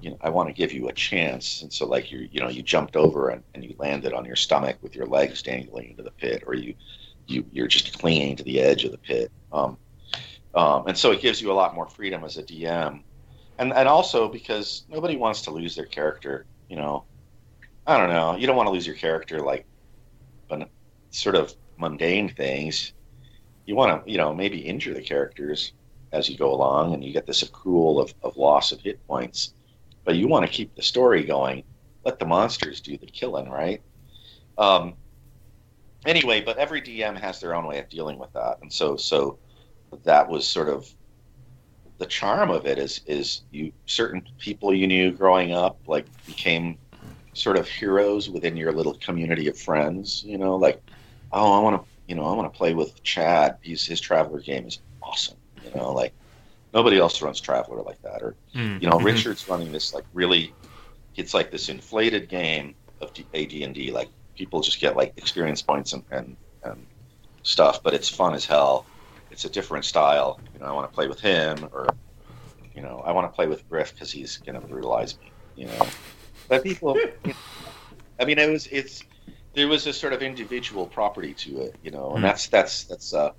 [0.00, 1.62] You know, I want to give you a chance.
[1.62, 4.36] And so, like you, you know, you jumped over and, and you landed on your
[4.36, 6.74] stomach with your legs dangling into the pit, or you,
[7.26, 9.30] you you're just clinging to the edge of the pit.
[9.52, 9.78] Um,
[10.54, 13.02] um, and so it gives you a lot more freedom as a DM,
[13.58, 16.46] and and also because nobody wants to lose their character.
[16.68, 17.04] You know,
[17.86, 18.36] I don't know.
[18.36, 19.66] You don't want to lose your character like,
[20.48, 20.68] but
[21.10, 22.92] sort of mundane things.
[23.64, 25.72] You want to, you know, maybe injure the characters
[26.12, 29.54] as you go along, and you get this accrual of, of loss of hit points.
[30.06, 31.64] But you want to keep the story going.
[32.04, 33.82] Let the monsters do the killing, right?
[34.56, 34.94] Um,
[36.06, 39.38] anyway, but every DM has their own way of dealing with that, and so so
[40.04, 40.88] that was sort of
[41.98, 42.78] the charm of it.
[42.78, 46.78] Is is you certain people you knew growing up like became
[47.34, 50.22] sort of heroes within your little community of friends.
[50.24, 50.80] You know, like,
[51.32, 53.58] oh, I want to you know, I want to play with Chad.
[53.60, 55.36] He's his Traveller game is awesome.
[55.64, 56.14] You know, like
[56.76, 58.22] nobody else runs Traveller like that.
[58.22, 58.80] Or Mm.
[58.80, 59.04] you know, Mhm.
[59.04, 60.56] Richard's running this like really,
[61.16, 63.90] it's like this inflated game of AD&D.
[63.92, 66.86] Like people just get like experience points and, and and
[67.42, 68.90] stuff, but it's fun as hell.
[69.30, 70.42] It's a different style.
[70.54, 71.96] You know, I want to play with him, or
[72.74, 75.32] you know, I want to play with Griff because he's gonna brutalize me.
[75.54, 75.96] You know,
[76.48, 76.96] but people,
[78.20, 79.02] I mean, it was it's
[79.54, 82.24] there was a sort of individual property to it, you know, and Hmm.
[82.24, 83.30] that's that's that's uh,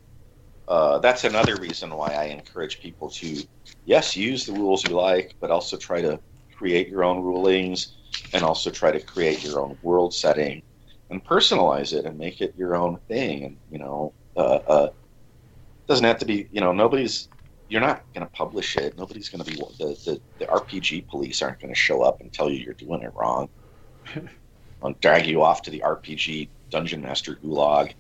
[0.68, 3.44] uh, that's another reason why I encourage people to
[3.86, 6.20] yes use the rules you like, but also try to
[6.58, 7.96] create your own rulings
[8.34, 10.64] and also try to create your own world setting
[11.10, 13.44] and personalize it and make it your own thing.
[13.46, 14.90] And you know, uh, uh,
[15.88, 17.30] doesn't have to be you know nobody's
[17.70, 18.98] you're not going to publish it.
[18.98, 22.32] Nobody's going to be the, the the RPG police aren't going to show up and
[22.32, 23.50] tell you you're doing it wrong.
[24.82, 27.94] I'll drag you off to the RPG dungeon master gulag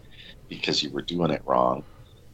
[0.49, 1.83] because you were doing it wrong.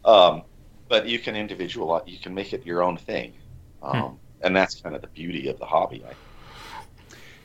[0.05, 0.43] Um,
[0.89, 3.33] but you can individual, you can make it your own thing,
[3.81, 6.03] um, and that's kind of the beauty of the hobby.
[6.07, 6.13] I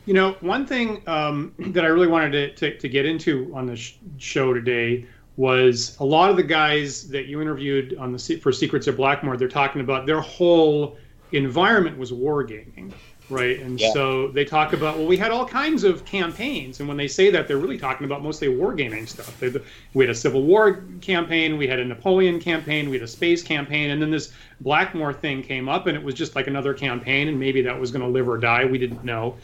[0.05, 3.65] You know, one thing um, that I really wanted to, to, to get into on
[3.65, 5.05] the sh- show today
[5.37, 8.95] was a lot of the guys that you interviewed on the Se- for Secrets of
[8.97, 9.37] Blackmoor.
[9.37, 10.97] They're talking about their whole
[11.31, 12.91] environment was wargaming,
[13.29, 13.59] right?
[13.59, 13.91] And Yeah.
[13.93, 17.29] so they talk about well, we had all kinds of campaigns, and when they say
[17.31, 19.39] that, they're really talking about mostly wargaming stuff.
[19.39, 19.53] They,
[19.93, 23.43] we had a Civil War campaign, we had a Napoleon campaign, we had a space
[23.43, 27.27] campaign, and then this Blackmoor thing came up, and it was just like another campaign,
[27.27, 28.65] and maybe that was going to live or die.
[28.65, 29.35] We didn't know.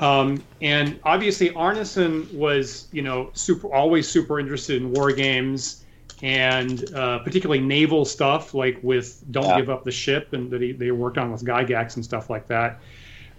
[0.00, 5.84] Um, and obviously, Arneson was, you know, super always super interested in war games
[6.22, 9.60] and uh, particularly naval stuff, like with "Don't Yeah.
[9.60, 12.46] Give Up the Ship," and that he, they worked on with Gygax and stuff like
[12.48, 12.80] that.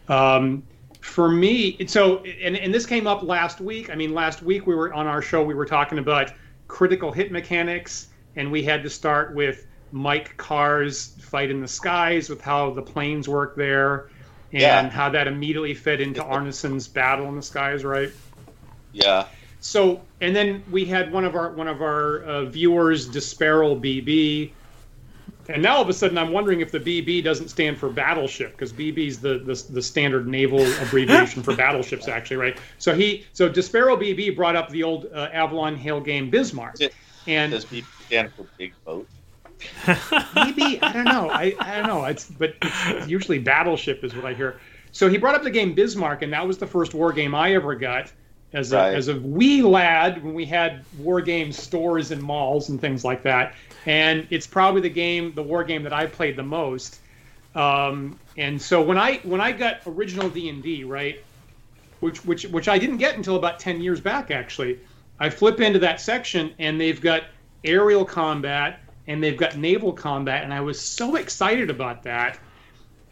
[0.09, 0.63] Um,
[1.01, 3.89] for me, so and, and this came up last week.
[3.89, 5.43] I mean, last week we were on our show.
[5.43, 6.31] We were talking about
[6.67, 12.29] critical hit mechanics, and we had to start with Mike Carr's fight in the skies
[12.29, 14.09] with how the planes work there
[14.51, 14.89] and Yeah.
[14.91, 18.13] how that immediately fed into Arneson's battle in the skies, right?
[18.91, 19.27] yeah,
[19.59, 24.57] So, and then we had one of our one of our uh, viewers, Disparal BB,
[25.49, 28.51] and now all of a sudden I'm wondering if the BB doesn't stand for battleship
[28.51, 32.57] because BB's the, the the standard naval abbreviation for battleships, actually, right?
[32.77, 36.77] So he so Despero BB brought up the old uh, Avalon Hill game Bismarck,
[37.27, 39.07] and does B stand for big boat?
[40.35, 41.29] maybe I don't know.
[41.29, 42.05] I, I don't know.
[42.05, 44.59] It's but it's usually Battleship is what I hear.
[44.91, 47.53] So he brought up the game Bismarck, and that was the first war game I
[47.53, 48.11] ever got
[48.53, 48.95] as a Right.
[48.95, 53.23] as a wee lad when we had war game stores and malls and things like
[53.23, 53.55] that.
[53.85, 56.99] And it's probably the game, the war game that I played the most.
[57.55, 61.23] Um, and so when I when I got original D and D, right,
[61.99, 64.79] which which which I didn't get until about ten years back actually.
[65.21, 67.23] I flip into that section and they've got
[67.65, 72.39] aerial combat and they've got naval combat, and I was so excited about that.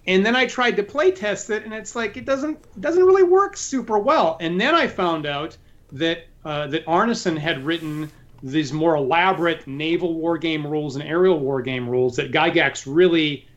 [0.07, 3.23] And then I tried to play test it, and it's like it doesn't doesn't really
[3.23, 4.37] work super well.
[4.39, 5.57] And then I found out
[5.91, 8.09] that uh, that Arneson had written
[8.41, 13.47] these more elaborate naval war game rules and aerial war game rules that Gygax really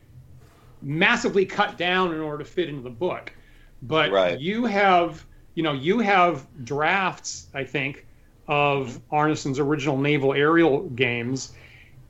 [0.81, 3.31] massively cut down in order to fit into the book.
[3.83, 4.39] But Right.
[4.39, 5.25] you have,
[5.55, 8.05] you know, you have drafts, I think,
[8.47, 11.53] of Arneson's original naval aerial games.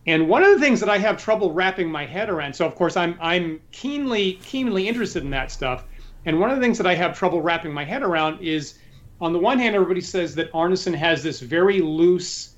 [0.08, 2.76] And one of the things that I have trouble wrapping my head around, so of
[2.76, 5.86] course I'm I'm keenly keenly interested in that stuff.
[6.26, 8.78] And one of the things that I have trouble wrapping my head around is,
[9.20, 12.56] on the one hand, everybody says that Arneson has this very loose,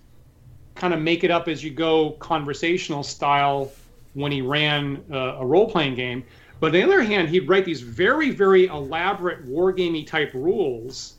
[0.76, 3.72] kind of make it up as you go conversational style
[4.14, 6.24] when he ran uh, a role playing game.
[6.60, 11.16] But on the other hand, he'd write these very very elaborate wargamey type rules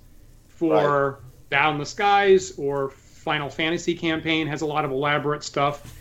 [0.49, 1.20] for
[1.51, 5.99] Battle in the Skies or First Fantasy Campaign has a lot of elaborate stuff.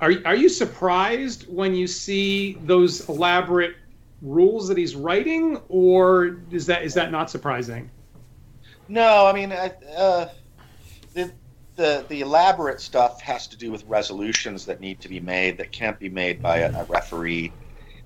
[0.00, 3.76] Are are you surprised when you see those elaborate
[4.22, 7.90] rules that he's writing, or is that is that not surprising?
[8.88, 10.28] No, I mean, I, uh,
[11.14, 11.32] the,
[11.76, 15.72] the the elaborate stuff has to do with resolutions that need to be made that
[15.72, 17.52] can't be made by a, a referee.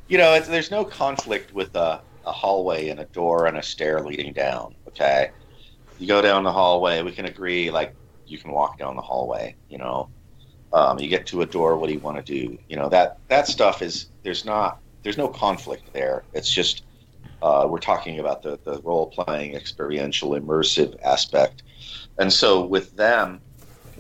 [0.09, 4.01] You know, there's no conflict with a, a hallway and a door and a stair
[4.01, 4.74] leading down.
[4.88, 5.30] Okay,
[5.99, 7.03] you go down the hallway.
[7.03, 7.95] We can agree, like
[8.26, 9.57] you can walk down the hallway.
[9.68, 10.09] You know,
[10.72, 11.76] um, you get to a door.
[11.76, 12.58] What do you want to do?
[12.68, 16.24] You know that that stuff is there's not there's no conflict there.
[16.32, 16.84] It's just
[17.42, 21.62] uh, we're talking about the, the role playing, experiential, immersive aspect.
[22.18, 23.40] And so, with them,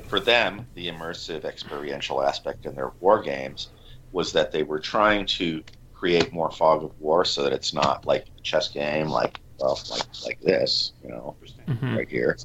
[0.08, 3.70] for them, the immersive, experiential aspect in their war games
[4.12, 5.62] was that they were trying to
[5.94, 9.78] create more fog of war so that it's not like a chess game, like, well,
[9.90, 11.36] like, like this, you know,
[11.68, 11.96] Mhm.
[11.96, 12.36] right here.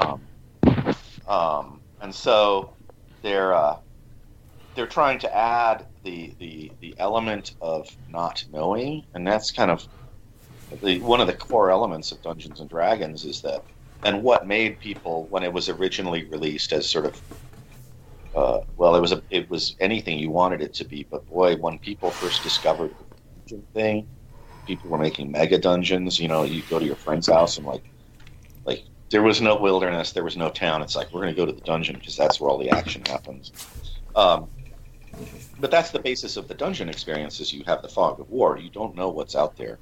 [0.00, 0.28] Um,
[1.26, 2.74] um, and so
[3.22, 3.76] they're uh,
[4.76, 9.86] they're trying to add the, the the element of not knowing, and that's kind of
[10.82, 13.64] the one of the core elements of Dungeons and Dragons is that,
[14.04, 17.22] and what made people when it was originally released as sort of
[18.34, 21.56] uh, well, it was a it was anything you wanted it to be, but boy,
[21.56, 23.06] when people first discovered the
[23.46, 24.08] dungeon thing,
[24.66, 26.20] people were making mega dungeons.
[26.20, 27.99] You know, you go to your friend's house and like like
[29.10, 30.82] there was no wilderness, there was no town.
[30.82, 33.02] It's like we're going to go to the dungeon because that's where all the action
[33.04, 33.52] happens.
[34.16, 34.48] Um,
[35.58, 38.56] but that's the basis of the dungeon experience: is you have the fog of war.
[38.56, 39.78] You don't know what's out there.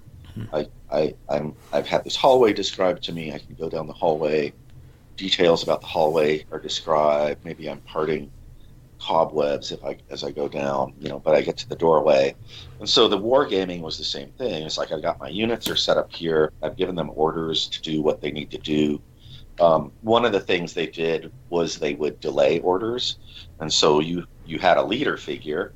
[0.52, 3.32] I, I, I'm, I've had this hallway described to me.
[3.32, 4.52] I can go down the hallway.
[5.16, 7.44] Details about the hallway are described.
[7.44, 8.30] Maybe I'm parting
[9.00, 12.34] cobwebs if I as I go down, you know, but I get to the doorway.
[12.80, 14.64] And so the wargaming was the same thing.
[14.64, 16.52] It's like I've got my units are set up here.
[16.62, 19.00] I've given them orders to do what they need to do.
[19.60, 23.18] Um, one of the things they did was they would delay orders,
[23.58, 25.74] and so you you had a leader figure.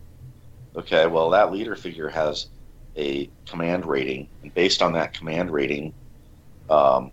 [0.76, 2.48] Okay, well that leader figure has
[2.96, 5.94] a command rating, and based on that command rating,
[6.68, 7.12] um,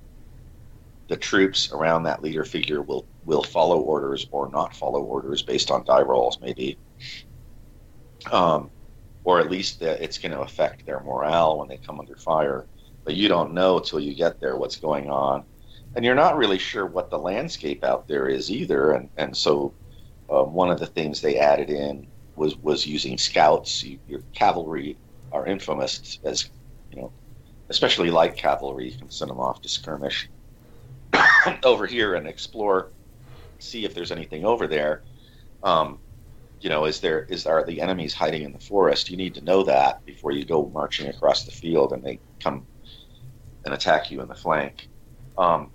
[1.10, 5.72] the troops around that leader figure will will follow orders or not follow orders based
[5.72, 6.80] on die rolls, maybe,
[8.32, 8.72] um,
[9.24, 12.68] or at least it's going to affect their morale when they come under fire.
[13.06, 15.46] But you don't know till you get there what's going on,
[15.96, 18.92] and you're not really sure what the landscape out there is either.
[18.94, 19.74] And and so,
[20.30, 23.84] um, one of the things they added in was was using scouts.
[23.84, 24.98] Your cavalry
[25.32, 26.50] are infamous as
[26.92, 27.12] you know,
[27.70, 28.92] especially light cavalry.
[28.92, 30.30] You can send them off to skirmish
[31.64, 32.92] over here and explore,
[33.60, 35.04] see if there's anything over there.
[35.64, 36.00] Um,
[36.62, 39.10] you know, is there is are the enemies hiding in the forest?
[39.10, 42.68] You need to know that before you go marching across the field and they come
[43.66, 44.90] and attack you in the flank.
[45.38, 45.72] Um,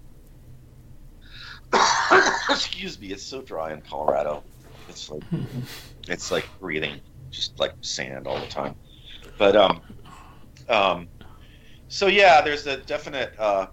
[2.51, 4.43] excuse me, it's so dry in Colorado.
[4.89, 5.23] It's like
[6.09, 7.01] it's like breathing
[7.31, 8.75] just like sand all the time.
[9.39, 9.81] But um,
[10.69, 11.09] um,
[11.89, 13.35] so yeah, there's a definite.
[13.39, 13.67] Uh,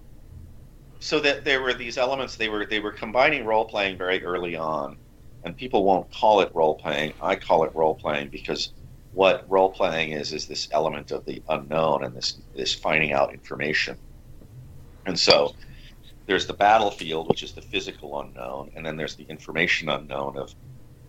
[1.00, 2.36] so that there were these elements.
[2.36, 4.98] They were they were combining role playing very early on,
[5.44, 7.14] and people won't call it role playing.
[7.22, 8.74] I call it role playing because
[9.14, 13.34] what role playing is is this element of the unknown and this this finding out
[13.34, 13.98] information.
[15.06, 15.56] And so
[16.26, 20.54] there's the battlefield, which is the physical unknown, and then there's the information unknown of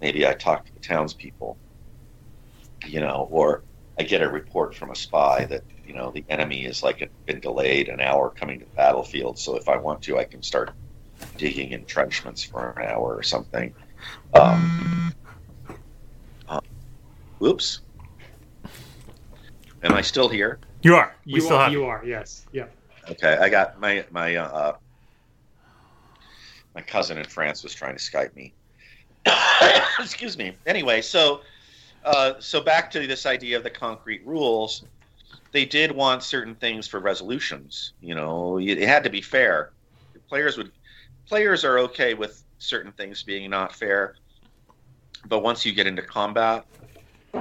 [0.00, 1.56] maybe I talk to the townspeople,
[2.86, 3.62] you know, or
[3.98, 7.40] I get a report from a spy that you know the enemy is like been
[7.40, 9.38] delayed an hour coming to the battlefield.
[9.38, 10.72] So if I want to, I can start
[11.36, 13.74] digging entrenchments for an hour or something.
[14.34, 15.14] Um,
[16.48, 16.60] uh,
[17.42, 17.80] oops.
[19.84, 20.58] Am I still here?
[20.82, 21.14] You are.
[21.26, 22.02] We you still are, have you are.
[22.04, 22.46] Yes.
[22.52, 22.66] Yeah.
[23.10, 23.36] Okay.
[23.36, 24.76] I got my my uh,
[26.74, 28.54] my cousin in France was trying to Skype me.
[30.00, 30.52] Excuse me.
[30.66, 31.40] Anyway, so
[32.04, 34.84] uh, so back to this idea of the concrete rules,
[35.52, 37.92] they did want certain things for resolutions.
[38.00, 39.72] You know, it had to be fair.
[40.28, 40.72] Players would
[41.26, 44.16] players are okay with certain things being not fair,
[45.26, 46.64] but once you get into combat,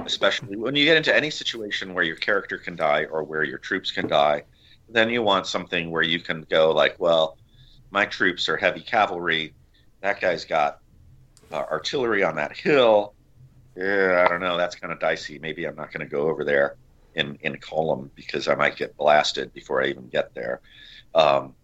[0.06, 3.58] especially when you get into any situation where your character can die or where your
[3.58, 4.44] troops can die,
[4.90, 7.38] then you want something where you can go like, well,
[7.92, 9.54] my troops are heavy cavalry.
[10.02, 10.80] That guy's got
[11.52, 13.14] uh, artillery on that hill
[13.76, 14.58] yeah, I don't know.
[14.58, 15.40] That's kind of dicey.
[15.40, 16.76] Maybe I'm not going to go over there
[17.16, 20.62] in in column because I might get blasted before I even get there.
[21.16, 21.56] Um,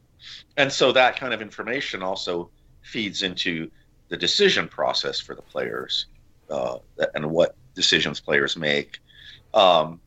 [0.55, 2.49] and so that kind of information also
[2.82, 3.69] feeds into
[4.09, 6.07] the decision process for the players
[6.49, 6.78] uh,
[7.13, 8.99] and what decisions players make.
[9.53, 9.99] Um,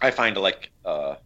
[0.00, 1.16] I find like uh,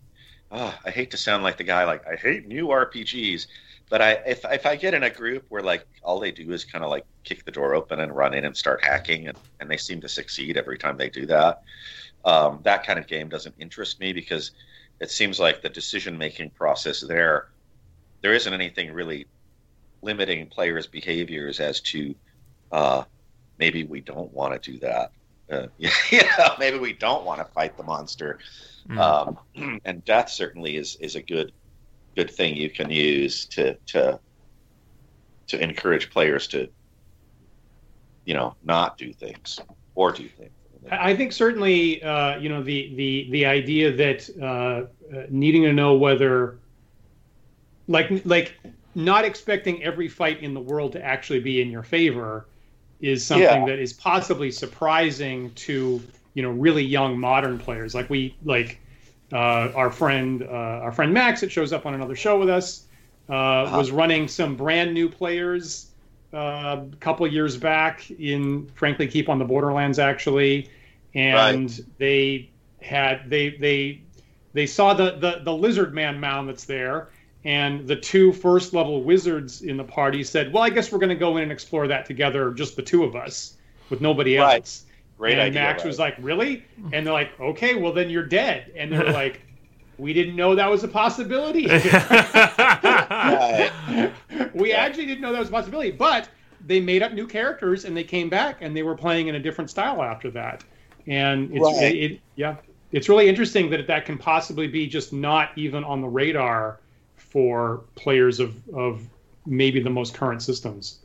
[0.52, 3.46] oh, I hate to sound like the guy like I hate new RPGs,
[3.90, 6.64] but I if if I get in a group where like all they do is
[6.64, 9.68] kind of like kick the door open and run in and start hacking, and, and
[9.68, 11.62] they seem to succeed every time they do that,
[12.24, 14.52] um, that kind of game doesn't interest me because
[15.00, 17.48] it seems like the decision making process there,
[18.20, 19.26] there isn't anything really
[20.02, 22.14] limiting players' behaviors as to
[22.70, 23.02] uh,
[23.58, 25.10] maybe we don't want to do that.
[25.50, 25.66] Uh,
[26.12, 28.38] yeah, maybe we don't want to fight the monster.
[28.88, 28.98] Mm.
[29.56, 31.52] Um, and death certainly is is a good
[32.20, 34.18] good thing you can use to to
[35.46, 36.68] to encourage players to
[38.26, 39.58] you know not do things
[39.94, 40.50] or do things.
[40.90, 45.72] I think certainly uh, you know the the the idea that uh, uh, needing to
[45.72, 46.58] know whether
[47.88, 48.58] like like
[48.94, 52.46] not expecting every fight in the world to actually be in your favor
[53.00, 53.66] is something yeah.
[53.66, 56.02] that is possibly surprising to
[56.34, 58.78] you know really young modern players like we like
[59.32, 62.86] uh, our friend, uh, our friend Max, that shows up on another show with us,
[63.28, 63.78] uh, uh-huh.
[63.78, 65.90] was running some brand new players
[66.32, 70.68] uh, a couple years back in, frankly, Keep on the Borderlands actually,
[71.14, 71.80] and right.
[71.98, 72.50] they
[72.80, 74.00] had they they
[74.52, 77.08] they saw the, the the lizard man mound that's there,
[77.44, 81.10] and the two first level wizards in the party said, "Well, I guess we're going
[81.10, 83.56] to go in and explore that together, just the two of us,
[83.90, 84.84] with nobody else."
[85.20, 85.34] Right.
[85.34, 85.60] Great and idea.
[85.60, 85.88] Max right.
[85.88, 86.64] was like, "Really?"
[86.94, 89.42] And they're like, "Okay, well then you're dead." And they're like,
[89.98, 91.64] "We didn't know that was a possibility.
[94.54, 96.30] we actually didn't know that was a possibility." But
[96.66, 99.38] they made up new characters and they came back and they were playing in a
[99.38, 100.64] different style after that.
[101.06, 101.94] And it's right.
[101.94, 102.56] it, it, yeah,
[102.90, 106.80] it's really interesting that that can possibly be just not even on the radar
[107.16, 109.06] for players of of
[109.44, 111.00] maybe the most current systems.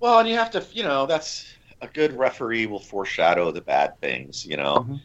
[0.00, 1.44] Well, and you have to, you know, that's
[1.80, 4.44] a good referee will foreshadow the bad things.
[4.46, 4.96] You know, mm-hmm.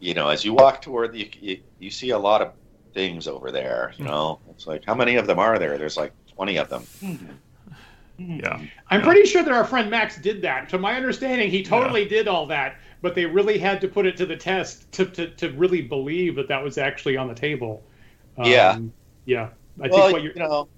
[0.00, 2.52] you know, as you walk toward the, you, you, see a lot of
[2.94, 3.92] things over there.
[3.96, 4.12] You mm-hmm.
[4.12, 5.78] know, it's like how many of them are there?
[5.78, 6.82] There's like twenty of them.
[7.02, 7.32] Mm-hmm.
[8.18, 9.04] Yeah, I'm yeah.
[9.04, 10.68] pretty sure that our friend Max did that.
[10.68, 12.08] To my understanding, he totally yeah.
[12.08, 15.28] did all that, but they really had to put it to the test to, to,
[15.30, 17.82] to really believe that that was actually on the table.
[18.36, 18.78] Um, yeah,
[19.24, 19.48] yeah.
[19.82, 20.68] I well, think what you're, you know,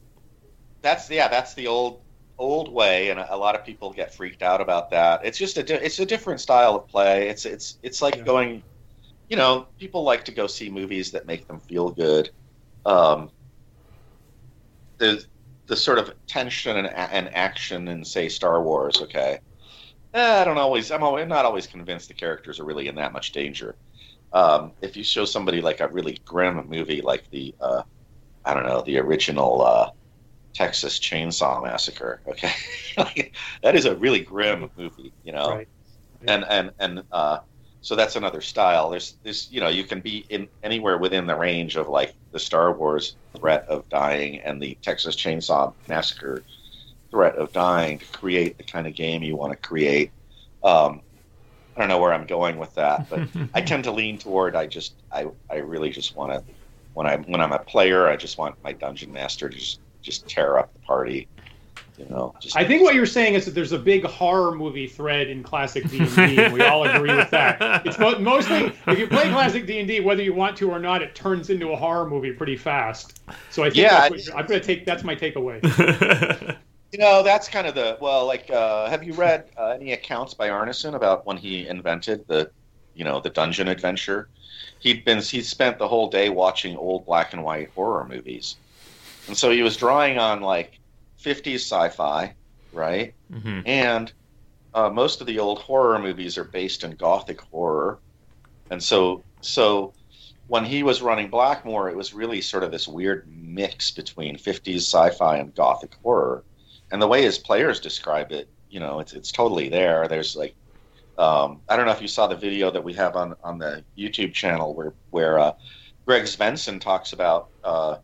[0.80, 2.01] that's yeah, that's the old
[2.39, 5.24] old way, and a lot of people get freaked out about that.
[5.24, 7.28] It's just a it's a different style of play.
[7.28, 8.22] It's it's it's like yeah.
[8.22, 8.62] going,
[9.28, 12.30] you know, people like to go see movies that make them feel good.
[12.87, 13.30] Um,
[14.99, 15.24] the
[15.66, 19.01] the sort of tension and, and action in say Star Wars.
[19.03, 19.39] Okay,
[20.14, 22.97] eh, I don't always I'm, always, I'm not always convinced the characters are really in
[22.97, 23.76] that much danger.
[24.32, 27.82] Um, if you show somebody like a really grim movie like the uh,
[28.45, 29.91] I don't know the original uh,
[30.55, 32.20] Texas Chainsaw Massacre.
[32.26, 32.52] Okay,
[33.62, 35.68] that is a really grim movie, you know, right.
[36.26, 37.40] and and and uh,
[37.80, 38.88] so that's another style.
[38.88, 42.38] There's this, you know, you can be in anywhere within the range of like the
[42.38, 46.42] Star Wars threat of dying and the Texas Chainsaw Massacre
[47.11, 50.12] threat of dying to create the kind of game you want to create.
[50.62, 51.02] Um,
[51.76, 54.66] I don't know where I'm going with that, but I tend to lean toward I
[54.66, 56.42] just I I really just want to
[56.94, 60.28] when I'm when I'm a player, I just want my dungeon master to just just
[60.28, 61.26] tear up the party.
[61.98, 64.88] You know, just, I think what you're saying is that there's a big horror movie
[64.88, 67.86] thread in classic D and D, and we all agree with that.
[67.86, 70.80] It's mo- mostly if you play classic D and D, whether you want to or
[70.80, 73.20] not, it turns into a horror movie pretty fast.
[73.50, 74.84] So I think yeah, that's what, I'm going to take.
[74.84, 75.62] That's my takeaway.
[76.92, 78.26] you know, that's kind of the well.
[78.26, 82.50] Like, uh, have you read uh, any accounts by Arneson about when he invented the,
[82.96, 84.28] you know, the dungeon adventure?
[84.80, 88.57] He'd been he spent the whole day watching old black and white horror movies
[89.28, 90.78] and so he was drawing on like
[91.20, 92.34] 50s sci-fi,
[92.72, 93.14] right?
[93.32, 93.60] Mm-hmm.
[93.66, 94.12] And
[94.74, 97.98] uh, most of the old horror movies are based in gothic horror,
[98.70, 99.92] and so so
[100.48, 104.76] when he was running Blackmoor, it was really sort of this weird mix between 50s
[104.76, 106.44] sci-fi and gothic horror.
[106.90, 110.06] And the way his players describe it, you know, it's it's totally there.
[110.08, 110.54] There's like
[111.16, 113.84] um, I don't know if you saw the video that we have on on the
[113.96, 115.52] YouTube channel where where uh,
[116.06, 117.96] Greg Svenson talks about uh,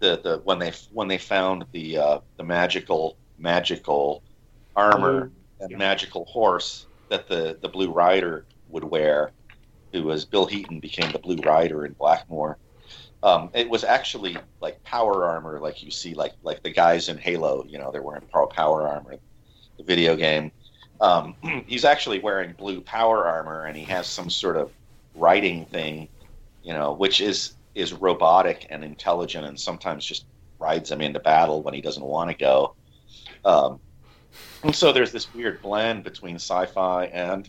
[0.00, 4.22] the, the when they when they found the uh, the magical magical
[4.76, 5.30] armor
[5.60, 5.76] and yeah.
[5.76, 9.32] magical horse that the the Blue Rider would wear,
[9.92, 12.56] who was Bill Heaton became the Blue Rider in Blackmoor.
[13.22, 17.18] Um, it was actually like power armor, like you see, like like the guys in
[17.18, 17.64] Halo.
[17.68, 19.16] You know, they're wearing power armor.
[19.76, 20.52] The video game.
[21.00, 21.34] Um,
[21.66, 24.70] he's actually wearing blue power armor, and he has some sort of
[25.14, 26.08] writing thing,
[26.62, 30.26] you know, which is is robotic and intelligent and sometimes just
[30.58, 32.74] rides him into battle when he doesn't want to go.
[33.44, 33.78] Um,
[34.64, 37.48] and so there's this weird blend between sci-fi and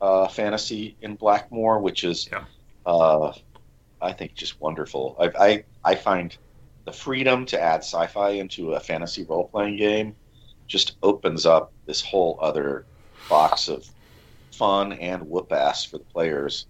[0.00, 2.44] uh, fantasy in Blackmoor, which is, yeah.
[2.86, 3.32] uh,
[4.00, 5.16] I think, just wonderful.
[5.18, 6.36] I, I, I find
[6.84, 10.14] the freedom to add sci-fi into a fantasy role-playing game
[10.68, 12.86] just opens up this whole other
[13.28, 13.84] box of
[14.52, 16.66] fun and whoop ass for the players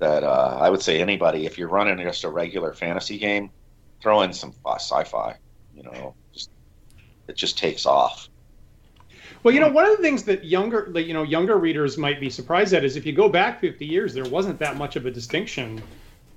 [0.00, 3.50] that uh, I would say anybody, if you're running just a regular fantasy game,
[4.00, 5.36] throw in some sci-fi.
[5.74, 6.50] You know, just
[7.28, 8.28] it just takes off.
[9.42, 12.20] Well, you know, one of the things that younger, that, you know, younger readers might
[12.20, 15.06] be surprised at is if you go back 50 years, there wasn't that much of
[15.06, 15.82] a distinction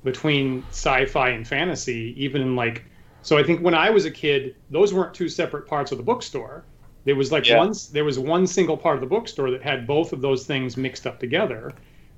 [0.05, 2.85] between sci-fi and fantasy, even in like.
[3.21, 6.03] So I think when I was a kid, those weren't two separate parts of the
[6.03, 6.63] bookstore.
[7.05, 7.57] There was like yeah.
[7.57, 7.73] one.
[7.91, 11.07] There was one single part of the bookstore that had both of those things mixed
[11.07, 11.73] up together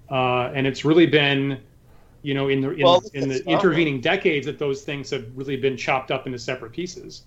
[0.09, 1.59] uh, and it's really been,
[2.21, 5.57] you know, in the in, well, in the intervening decades that those things have really
[5.57, 7.23] been chopped up into separate pieces.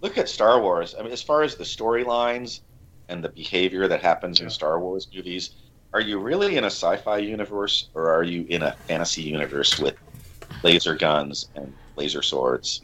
[0.00, 0.94] Look at Star Wars.
[0.98, 2.60] I mean, as far as the storylines
[3.08, 4.44] and the behavior that happens yeah.
[4.44, 5.54] in Star Wars movies,
[5.92, 9.96] are you really in a sci-fi universe or are you in a fantasy universe with
[10.62, 12.82] laser guns and laser swords?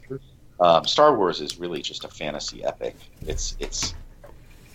[0.61, 2.97] Um, Star Wars is really just a fantasy epic.
[3.27, 3.95] It's it's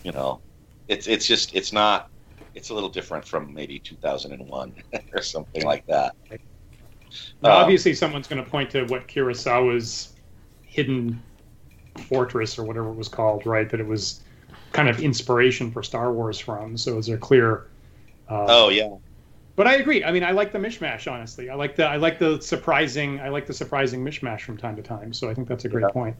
[0.03, 0.39] you know,
[0.87, 2.09] it's it's just it's not.
[2.55, 4.73] It's a little different from maybe 2001
[5.13, 6.15] or something like that.
[7.41, 10.13] Now, Um, obviously, someone's going to point to what Kurosawa's
[10.61, 11.21] hidden
[12.07, 13.69] fortress or whatever it was called, right?
[13.69, 14.21] That it was
[14.71, 16.77] kind of inspiration for Star Wars from.
[16.77, 17.67] So is there clear?
[18.29, 18.97] Uh, Oh yeah,
[19.55, 20.03] But I agree.
[20.03, 21.11] I mean, I like the mishmash.
[21.11, 24.75] Honestly, I like the I like the surprising I like the surprising mishmash from time
[24.75, 25.13] to time.
[25.13, 25.89] So I think that's a great Yeah.
[25.89, 26.15] point.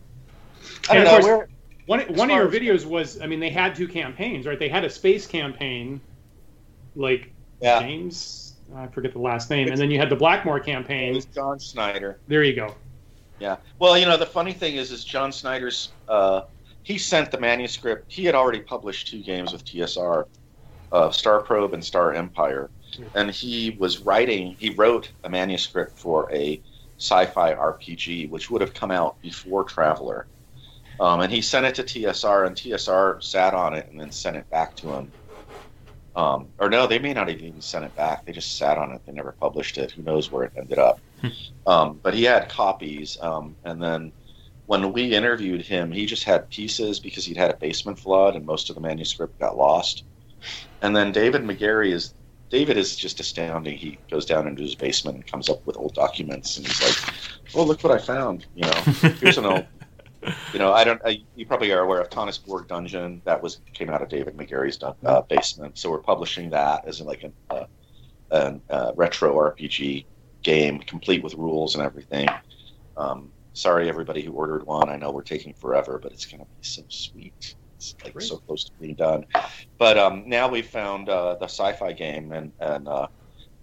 [0.89, 1.27] I And don't of know.
[1.27, 1.49] course-
[1.86, 4.57] One one of your videos was I mean they had two campaigns, right?
[4.59, 6.01] They had a space campaign,
[6.95, 11.11] like yeah, James I forget the last name, and then you had the Blackmoor campaign.
[11.11, 12.19] it was John Snyder.
[12.27, 12.75] There you go.
[13.39, 13.57] Yeah.
[13.79, 15.93] Well, you know, the funny thing is, is John Snyder's.
[16.07, 16.41] Uh,
[16.83, 18.11] he sent the manuscript.
[18.11, 20.25] He had already published two games with TSR,
[20.91, 22.69] uh, Star Probe and Star Empire,
[23.13, 24.55] and he was writing.
[24.57, 26.61] He wrote a manuscript for a
[26.97, 30.27] sci-fi RPG, which would have come out before Traveller.
[30.99, 34.37] Um, and he sent it to TSR, and TSR sat on it and then sent
[34.37, 35.11] it back to him.
[36.16, 38.26] Um, or no, they may not have even sent it back.
[38.26, 39.01] They just sat on it.
[39.05, 39.91] They never published it.
[39.91, 40.99] Who knows where it ended up?
[41.68, 44.11] um, but he had copies, um, and then
[44.68, 48.45] when we interviewed him, he just had pieces because he'd had a basement flood, and
[48.45, 50.03] most of the manuscript got lost.
[50.82, 52.13] And then David Megarry is
[52.49, 53.78] David is just astounding.
[53.78, 57.13] He goes down into his basement and comes up with old documents, and he's like,
[57.55, 58.45] "Oh, look what I found!
[58.55, 58.72] You know,
[59.20, 59.66] here's an old."
[60.53, 61.01] You know, I don't.
[61.05, 62.09] I, you probably are aware of
[62.45, 63.21] Borg Dungeon.
[63.26, 65.78] That was came out of David Megarry's uh, basement.
[65.78, 67.65] So we're publishing that as like a, uh,
[68.32, 70.05] a, a retro RPG
[70.43, 72.28] game, complete with rules and everything.
[72.97, 74.89] Um, sorry, everybody who ordered one.
[74.89, 77.55] I know we're taking forever, but it's going to be so sweet.
[77.78, 78.28] It's like Great.
[78.28, 79.26] so close to being done.
[79.78, 83.07] But um, now we've found uh, the sci-fi game, and and uh,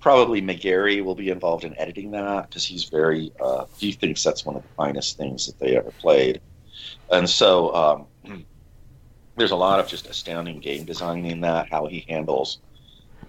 [0.01, 3.33] probably Megarry will be involved in editing that because he's very.
[3.41, 6.41] Uh, he thinks that's one of the finest things that they ever played,
[7.11, 7.75] and so.
[7.75, 8.09] Um,
[9.37, 11.69] there's a lot of just astounding game design in that.
[11.71, 12.59] How he handles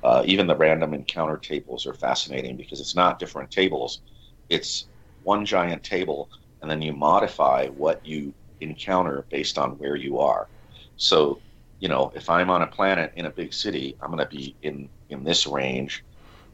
[0.04, 4.02] uh, even the random encounter tables are fascinating because it's not different tables;
[4.50, 4.90] it's
[5.24, 6.30] one giant table,
[6.62, 10.50] and then you modify what you encounter based on where you are.
[10.98, 11.44] So,
[11.80, 14.58] you know, if I'm on a planet in a big city, I'm going to be
[14.64, 16.04] in in this range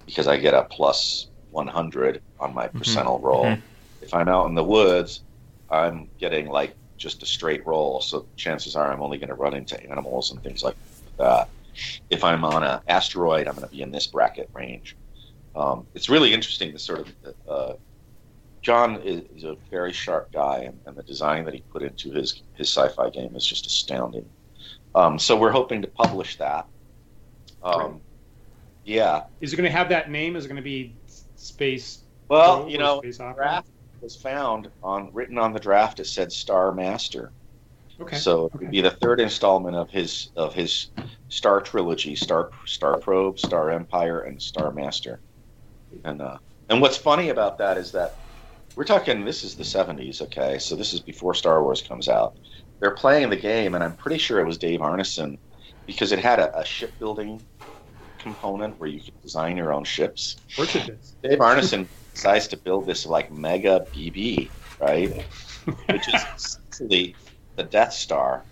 [0.06, 3.60] because I get a plus 100 on my percentile roll.
[3.60, 3.64] mhm.
[4.02, 5.24] If I'm out in the woods,
[5.70, 8.02] I'm getting like just a straight roll.
[8.02, 10.76] So chances are I'm only going to run into animals and things like
[11.18, 11.50] that.
[12.10, 14.96] If I'm on an asteroid, I'm going to be in this bracket range.
[15.56, 16.74] Um, it's really interesting.
[16.74, 17.14] The sort of
[17.48, 17.74] uh,
[18.62, 22.12] John is, is a very sharp guy, and, and the design that he put into
[22.12, 24.26] his his sci-fi game is just astounding.
[24.94, 26.68] Um, so we're hoping to publish that.
[27.64, 28.02] Um,
[28.84, 29.24] yeah.
[29.40, 30.36] Is it going to have that name?
[30.36, 30.94] Is it going to be
[31.36, 32.04] Space?
[32.28, 33.36] Well, you know, Space Opera?
[33.36, 33.70] draft
[34.02, 36.00] was found on written on the draft.
[36.00, 37.32] It said Star Master.
[38.02, 38.18] Okay.
[38.18, 40.88] So it would be the third installment of his of his
[41.28, 45.20] Star trilogy: Star Star Probe, Star Empire, and Star Master.
[46.04, 46.38] And uh,
[46.70, 48.16] and what's funny about that is that
[48.76, 49.26] we're talking.
[49.26, 50.60] This is the '70s, okay?
[50.60, 52.38] So this is before Star Wars comes out.
[52.80, 55.38] They're playing the game, and I'm pretty sure it was Dave Arneson
[55.86, 57.42] because it had a, a shipbuilding
[58.20, 60.38] component where you could design your own ships.
[60.52, 61.16] Of course it is.
[61.24, 64.50] Dave Arneson decides to build this like mega BB,
[64.80, 65.26] right?
[65.90, 67.16] Which is essentially
[67.56, 68.44] the Death Star.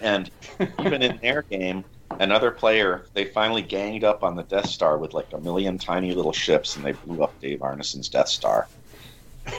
[0.00, 0.30] And
[0.80, 1.84] even in their game,
[2.18, 6.12] another player, they finally ganged up on the Death Star with like a million tiny
[6.12, 8.68] little ships and they blew up Dave Arneson's Death Star.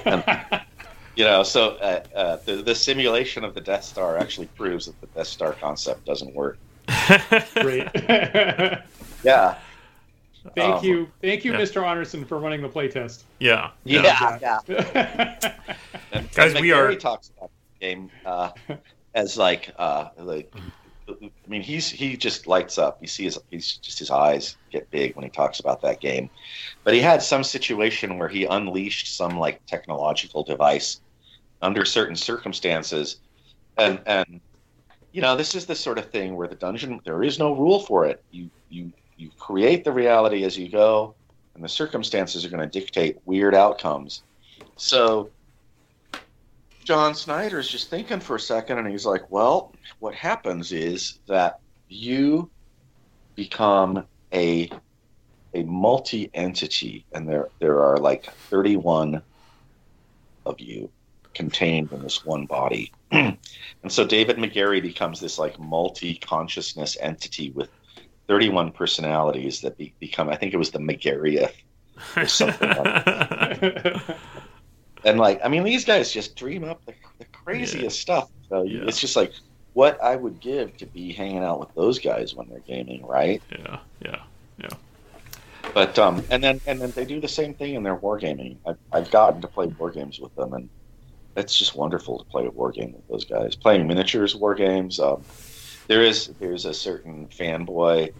[1.15, 4.99] You know, so uh, uh, the, the simulation of the Death Star actually proves that
[5.01, 6.57] the Death Star concept doesn't work.
[7.55, 7.89] Great.
[9.23, 9.57] Yeah.
[10.55, 11.59] Thank Um, you, thank you, yeah.
[11.61, 11.85] Mr.
[11.87, 13.23] Anderson, for running the playtest.
[13.39, 13.71] yeah.
[13.83, 14.37] Yeah.
[14.41, 14.59] yeah.
[14.67, 15.53] Yeah.
[16.11, 18.49] And, Guys, and we are- talks about the game uh,
[19.13, 20.53] as like uh, like.
[21.09, 22.97] I mean, he's he just lights up.
[23.01, 26.29] You see his he's just his eyes get big when he talks about that game.
[26.85, 31.01] But he had some situation where he unleashed some like technological device
[31.61, 33.17] under certain circumstances,
[33.77, 34.39] and and
[35.11, 37.81] you know this is the sort of thing where the dungeon there is no rule
[37.81, 38.23] for it.
[38.31, 41.15] You you you create the reality as you go,
[41.53, 44.23] and the circumstances are going to dictate weird outcomes.
[44.77, 45.29] So
[46.83, 51.19] John Snyder is just thinking for a second, and he's like, "Well, what happens is
[51.27, 52.49] that you
[53.35, 54.69] become a
[55.53, 59.21] a multi entity, and there there are like thirty one
[60.47, 60.89] of you
[61.35, 63.37] contained in this one body." and
[63.87, 67.69] so David Megarry becomes this like multi consciousness entity with
[68.27, 70.29] thirty one personalities that be, become.
[70.29, 71.53] I think it was the McGarryeth
[72.15, 73.61] or something like
[75.03, 77.89] and like I mean, these guys just dream up the, the craziest yeah.
[77.89, 78.29] stuff.
[78.49, 78.81] So yeah.
[78.83, 79.33] it's just like
[79.73, 83.41] what I would give to be hanging out with those guys when they're gaming, right?
[83.51, 84.21] Yeah, yeah,
[84.59, 84.69] yeah.
[85.73, 88.57] But um, and then and then they do the same thing in their wargaming.
[88.65, 90.69] I've, I've gotten to play war games with them, and
[91.37, 93.55] it's just wonderful to play a war game with those guys.
[93.55, 94.99] Playing miniatures war games.
[94.99, 95.23] Um,
[95.91, 98.13] there is there's a certain fanboy.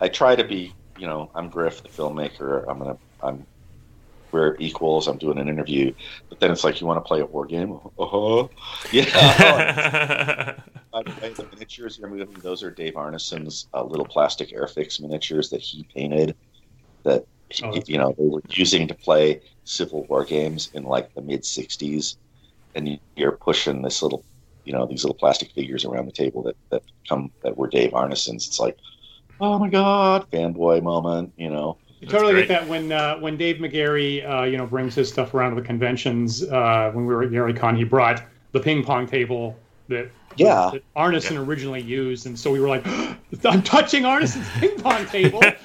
[0.00, 2.64] I try to be, you know, I'm Griff, the filmmaker.
[2.68, 3.46] I'm gonna I'm
[4.32, 5.06] we're equals.
[5.06, 5.94] I'm doing an interview,
[6.28, 7.78] but then it's like you want to play a war game.
[7.96, 8.48] Uh huh.
[8.92, 9.04] Yeah.
[10.92, 15.00] By the way, the miniatures you're moving, those are Dave Arneson's uh, little plastic Airfix
[15.00, 16.34] miniatures that he painted.
[17.04, 17.24] That
[17.62, 21.42] oh, you know they were using to play Civil War games in like the mid
[21.42, 22.16] '60s,
[22.74, 24.24] and you're pushing this little,
[24.64, 27.92] you know, these little plastic figures around the table that that come that were Dave
[27.92, 28.46] Arneson's.
[28.46, 28.76] It's like,
[29.40, 31.78] oh my god, fanboy moment, you know.
[32.00, 35.34] You totally get that when uh, when Dave Megarry, uh, you know, brings his stuff
[35.34, 36.42] around to the conventions.
[36.42, 39.56] Uh, when we were at Con, he brought the ping pong table
[39.88, 41.40] that yeah that Arneson yeah.
[41.40, 42.84] originally used, and so we were like,
[43.44, 45.40] "I'm touching Arneson's ping pong table."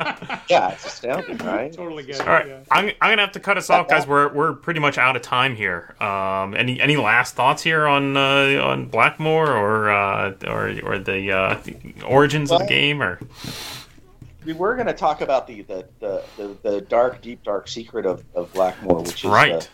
[0.48, 1.72] yeah, it's astounding, right?
[1.72, 2.60] totally get All right, yeah.
[2.70, 4.06] I'm, I'm gonna have to cut us off, guys.
[4.06, 5.94] We're we're pretty much out of time here.
[6.00, 11.32] Um, any any last thoughts here on uh, on Blackmoor or uh, or or the,
[11.32, 13.20] uh, the origins well, of the game or?
[14.44, 18.06] we were going to talk about the the, the, the, the dark, deep, dark secret
[18.06, 19.68] of, of Blackmoor, which is right.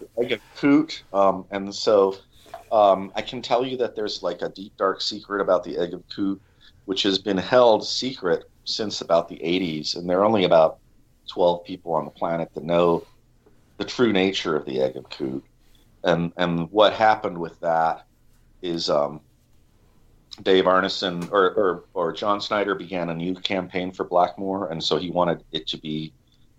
[0.00, 1.02] the egg of Coot.
[1.12, 2.16] Um, and so
[2.70, 5.94] um, I can tell you that there's like a deep, dark secret about the egg
[5.94, 6.40] of Coot,
[6.84, 9.96] which has been held secret since about the 80s.
[9.96, 10.78] And there are only about
[11.28, 13.06] 12 people on the planet that know
[13.78, 15.44] the true nature of the egg of Coot.
[16.04, 18.06] And, and what happened with that
[18.62, 19.20] is um,
[20.42, 24.96] Dave Arneson or, or, or John Snider began a new campaign for Blackmoor, and so
[24.96, 26.12] he wanted it to be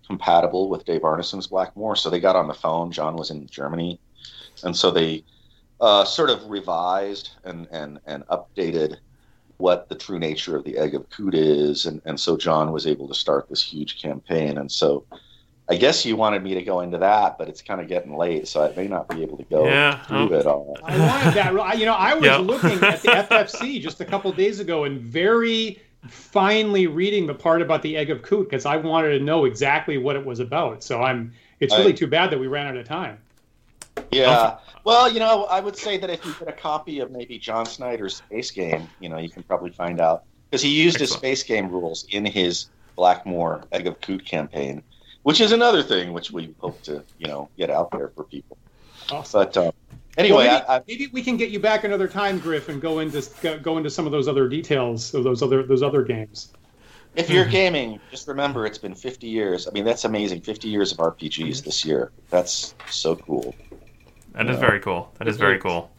[0.06, 1.96] compatible with Dave Arneson's Blackmoor.
[1.96, 2.92] So they got on the phone.
[2.92, 3.98] John was in Germany,
[4.62, 5.24] and so they
[5.80, 8.98] uh, sort of revised and, and, and updated
[9.62, 12.84] what the true nature of the Egg of Coot is, and, and so John was
[12.84, 14.58] able to start this huge campaign.
[14.58, 15.04] And so
[15.68, 18.48] I guess you wanted me to go into that, but it's kind of getting late,
[18.48, 20.76] so I may not be able to go yeah, through it all.
[20.82, 21.78] I wanted that.
[21.78, 25.80] You know, I was looking at the FFC just a couple days ago and very
[26.08, 29.96] finely reading the part about the egg of Coot because I wanted to know exactly
[29.96, 30.82] what it was about.
[30.82, 31.32] So I'm.
[31.60, 33.18] It's really I, too bad that we ran out of time.
[34.10, 34.58] Yeah.
[34.84, 37.66] Well, you know, I would say that if you get a copy of maybe John
[37.66, 41.10] Snider's Space Game, you know, you can probably find out because he used Excellent.
[41.10, 44.82] his Space Game rules in his Blackmoor Egg of Coot campaign
[45.22, 48.56] which is another thing which we hope to you know get out there for people.
[49.10, 49.40] Awesome.
[49.44, 49.72] But um,
[50.16, 52.80] anyway, well, maybe, I, I, maybe, we can get you back another time, Griff, and
[52.80, 53.22] go into
[53.62, 56.52] go into some of those other details of those other those other games.
[57.14, 59.68] If you're gaming, just remember it's been 50 years.
[59.68, 60.40] I mean, that's amazing.
[60.40, 62.10] 50 years of RPGs this year.
[62.30, 63.54] That's so cool.
[64.32, 65.12] That is very cool.
[65.18, 65.90] That is very cool.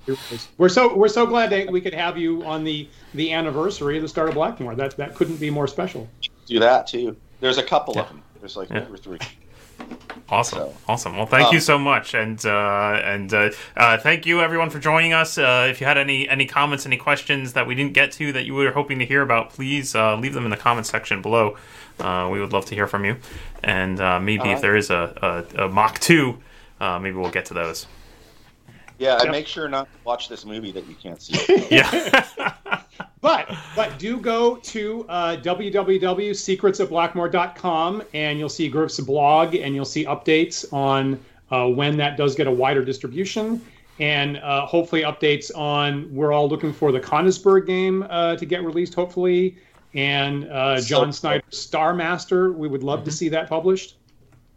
[0.58, 4.02] We're so we're so glad that we could have you on the the anniversary of
[4.02, 4.76] the start of Blackmoor.
[4.76, 6.10] That that couldn't be more special.
[6.48, 7.16] Do that too.
[7.40, 8.02] There's a couple yeah.
[8.02, 8.24] of them.
[8.40, 8.82] There's like yeah.
[8.82, 9.20] two or three.
[10.30, 11.18] Awesome, so, awesome.
[11.18, 14.80] Well, thank um, you so much, and uh, and uh, uh, thank you everyone for
[14.80, 15.38] joining us.
[15.38, 18.46] Uh, if you had any any comments, any questions that we didn't get to that
[18.46, 21.58] you were hoping to hear about, please uh, leave them in the comments section below.
[22.00, 23.18] Uh, we would love to hear from you,
[23.64, 26.40] and maybe if there is a, a, a Mach two,
[26.80, 27.86] maybe we'll get to those.
[29.00, 31.68] Yeah, and make sure not to watch this movie that you can't see.
[31.72, 32.54] yeah.
[33.22, 40.06] but but do go to uh, www.secretsofblackmoor.com and you'll see Griff's blog and you'll see
[40.06, 41.20] updates on
[41.52, 43.62] uh, when that does get a wider distribution
[44.00, 48.64] and uh, hopefully updates on we're all looking for the Konigsberg game uh, to get
[48.64, 49.56] released hopefully
[49.96, 52.52] and uh, John so, Snider's Star Master.
[52.52, 53.10] We would love mm-hmm.
[53.10, 53.98] to see that published.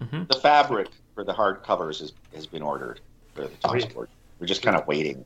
[0.00, 0.24] Mm-hmm.
[0.28, 3.00] The fabric for the hard covers has, has been ordered
[3.34, 4.10] for the top sport.
[4.38, 5.24] We're just kind of waiting.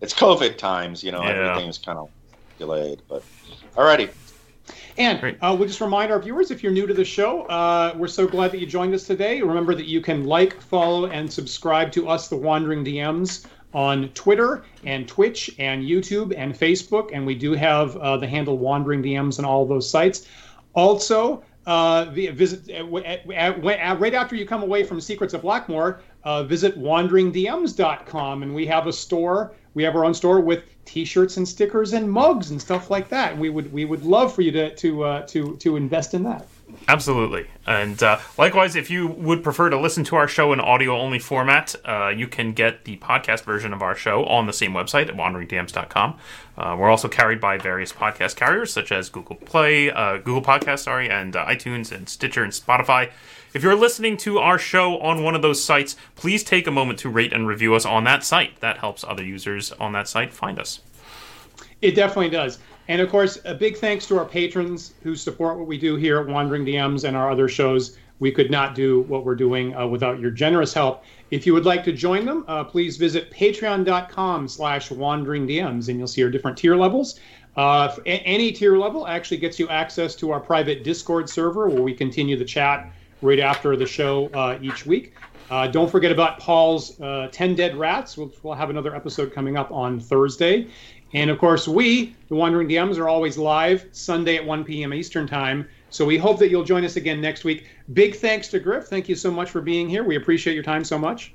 [0.00, 1.50] It's COVID times, you know, yeah.
[1.50, 2.10] everything's kind of
[2.58, 3.02] delayed.
[3.08, 3.22] But
[3.74, 4.10] alrighty.
[4.98, 8.08] And uh, we'll just remind our viewers if you're new to the show, uh, we're
[8.08, 9.40] so glad that you joined us today.
[9.40, 14.64] Remember that you can like, follow, and subscribe to us, the Wandering DMs, on Twitter
[14.84, 17.10] and Twitch and YouTube and Facebook.
[17.12, 20.28] And we do have uh, the handle Wandering DMs on all those sites.
[20.74, 26.78] Also, uh, visit uh, right after you come away from Secrets of Blackmoor, uh, visit
[26.78, 29.52] wanderingdms.com and we have a store.
[29.74, 33.36] We have our own store with T-shirts and stickers and mugs and stuff like that.
[33.36, 36.46] We would we would love for you to to uh, to to invest in that.
[36.88, 37.46] Absolutely.
[37.66, 41.18] And uh, likewise, if you would prefer to listen to our show in audio only
[41.18, 45.08] format, uh, you can get the podcast version of our show on the same website
[45.08, 46.18] at wanderingdms.com.
[46.56, 50.80] Uh, we're also carried by various podcast carriers such as Google Play, uh, Google Podcast,
[50.80, 53.10] sorry, and uh, iTunes and Stitcher and Spotify.
[53.54, 56.98] If you're listening to our show on one of those sites, please take a moment
[57.00, 58.58] to rate and review us on that site.
[58.60, 60.80] That helps other users on that site find us.
[61.82, 62.60] It definitely does.
[62.88, 66.18] And of course, a big thanks to our patrons who support what we do here
[66.18, 67.98] at Wandering DMs and our other shows.
[68.20, 71.04] We could not do what we're doing uh, without your generous help.
[71.30, 75.98] If you would like to join them, uh, please visit patreon.com slash wandering DMs and
[75.98, 77.20] you'll see our different tier levels.
[77.54, 81.92] Uh, any tier level actually gets you access to our private Discord server where we
[81.92, 82.90] continue the chat
[83.22, 85.14] right after the show uh, each week.
[85.50, 88.16] Uh, don't forget about Paul's uh, 10 Dead Rats.
[88.16, 90.68] We'll, we'll have another episode coming up on Thursday.
[91.14, 94.94] And of course, we, the Wandering DMs, are always live Sunday at 1 p.m.
[94.94, 95.68] Eastern Time.
[95.90, 97.68] So we hope that you'll join us again next week.
[97.92, 98.86] Big thanks to Griff.
[98.86, 100.04] Thank you so much for being here.
[100.04, 101.34] We appreciate your time so much.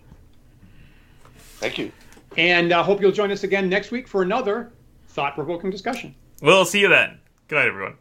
[1.60, 1.92] Thank you.
[2.38, 4.72] And I uh, hope you'll join us again next week for another
[5.10, 6.16] thought provoking discussion.
[6.42, 7.20] We'll see you then.
[7.48, 7.98] Good night, everyone.